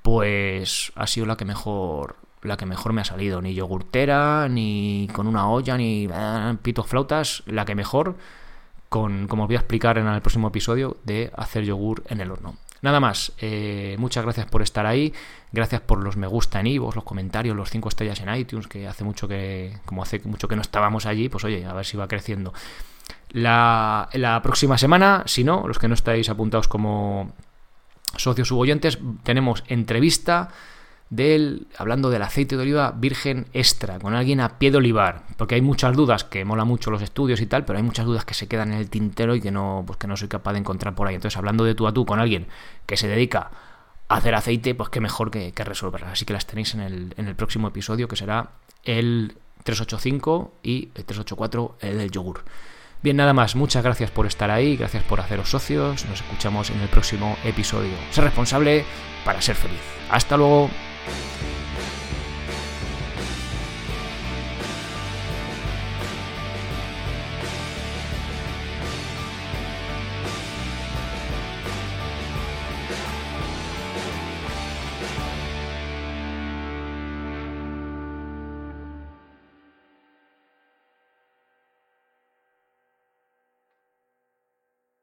pues 0.02 0.90
ha 0.96 1.06
sido 1.06 1.26
la 1.26 1.36
que 1.36 1.44
mejor 1.44 2.16
la 2.42 2.56
que 2.56 2.66
mejor 2.66 2.92
me 2.92 3.02
ha 3.02 3.04
salido. 3.04 3.40
Ni 3.40 3.54
yogurtera, 3.54 4.48
ni 4.48 5.08
con 5.12 5.28
una 5.28 5.48
olla, 5.48 5.76
ni 5.76 6.08
eh, 6.12 6.56
pitos 6.62 6.88
flautas. 6.88 7.44
La 7.46 7.64
que 7.64 7.76
mejor, 7.76 8.16
con, 8.94 9.26
como 9.26 9.42
os 9.42 9.48
voy 9.48 9.56
a 9.56 9.58
explicar 9.58 9.98
en 9.98 10.06
el 10.06 10.20
próximo 10.20 10.46
episodio, 10.46 10.98
de 11.02 11.28
hacer 11.36 11.64
yogur 11.64 12.04
en 12.10 12.20
el 12.20 12.30
horno. 12.30 12.54
Nada 12.80 13.00
más, 13.00 13.32
eh, 13.40 13.96
muchas 13.98 14.22
gracias 14.22 14.46
por 14.46 14.62
estar 14.62 14.86
ahí, 14.86 15.12
gracias 15.50 15.80
por 15.80 16.00
los 16.00 16.16
me 16.16 16.28
gusta 16.28 16.60
en 16.60 16.68
Ivos, 16.68 16.94
los 16.94 17.02
comentarios, 17.02 17.56
los 17.56 17.70
5 17.70 17.88
estrellas 17.88 18.20
en 18.20 18.32
iTunes, 18.32 18.68
que 18.68 18.86
hace 18.86 19.02
mucho 19.02 19.26
que, 19.26 19.76
como 19.84 20.04
hace 20.04 20.20
mucho 20.26 20.46
que 20.46 20.54
no 20.54 20.62
estábamos 20.62 21.06
allí, 21.06 21.28
pues 21.28 21.42
oye, 21.42 21.64
a 21.66 21.72
ver 21.72 21.84
si 21.84 21.96
va 21.96 22.06
creciendo. 22.06 22.54
La, 23.30 24.08
la 24.12 24.40
próxima 24.42 24.78
semana, 24.78 25.24
si 25.26 25.42
no, 25.42 25.66
los 25.66 25.80
que 25.80 25.88
no 25.88 25.94
estáis 25.94 26.28
apuntados 26.28 26.68
como 26.68 27.32
socios 28.16 28.46
suboyentes, 28.46 29.00
tenemos 29.24 29.64
entrevista 29.66 30.50
del, 31.10 31.66
hablando 31.76 32.10
del 32.10 32.22
aceite 32.22 32.56
de 32.56 32.62
oliva 32.62 32.92
virgen 32.92 33.46
extra, 33.52 33.98
con 33.98 34.14
alguien 34.14 34.40
a 34.40 34.58
pie 34.58 34.70
de 34.70 34.78
olivar, 34.78 35.22
porque 35.36 35.54
hay 35.54 35.60
muchas 35.60 35.94
dudas, 35.94 36.24
que 36.24 36.44
mola 36.44 36.64
mucho 36.64 36.90
los 36.90 37.02
estudios 37.02 37.40
y 37.40 37.46
tal, 37.46 37.64
pero 37.64 37.78
hay 37.78 37.82
muchas 37.82 38.06
dudas 38.06 38.24
que 38.24 38.34
se 38.34 38.48
quedan 38.48 38.72
en 38.72 38.78
el 38.78 38.90
tintero 38.90 39.34
y 39.34 39.40
que 39.40 39.50
no, 39.50 39.84
pues 39.86 39.98
que 39.98 40.06
no 40.06 40.16
soy 40.16 40.28
capaz 40.28 40.52
de 40.52 40.60
encontrar 40.60 40.94
por 40.94 41.06
ahí. 41.06 41.14
Entonces, 41.14 41.36
hablando 41.36 41.64
de 41.64 41.74
tú 41.74 41.86
a 41.86 41.92
tú 41.92 42.04
con 42.04 42.20
alguien 42.20 42.46
que 42.86 42.96
se 42.96 43.08
dedica 43.08 43.50
a 44.08 44.16
hacer 44.16 44.34
aceite, 44.34 44.74
pues 44.74 44.88
qué 44.88 45.00
mejor 45.00 45.30
que, 45.30 45.52
que 45.52 45.64
resolverlas. 45.64 46.12
Así 46.12 46.24
que 46.24 46.32
las 46.32 46.46
tenéis 46.46 46.74
en 46.74 46.80
el, 46.80 47.14
en 47.16 47.28
el 47.28 47.36
próximo 47.36 47.68
episodio, 47.68 48.08
que 48.08 48.16
será 48.16 48.50
el 48.84 49.36
385 49.64 50.54
y 50.62 50.90
el 50.94 51.04
384, 51.04 51.76
el 51.80 51.98
del 51.98 52.10
yogur. 52.10 52.44
Bien, 53.02 53.16
nada 53.18 53.34
más, 53.34 53.54
muchas 53.54 53.84
gracias 53.84 54.10
por 54.10 54.24
estar 54.26 54.50
ahí, 54.50 54.76
gracias 54.76 55.04
por 55.04 55.20
haceros 55.20 55.50
socios, 55.50 56.06
nos 56.06 56.22
escuchamos 56.22 56.70
en 56.70 56.80
el 56.80 56.88
próximo 56.88 57.36
episodio. 57.44 57.92
Ser 58.10 58.24
responsable 58.24 58.84
para 59.26 59.42
ser 59.42 59.56
feliz. 59.56 59.80
Hasta 60.10 60.38
luego. 60.38 60.70
Thank 61.06 61.58
you. 61.58 61.63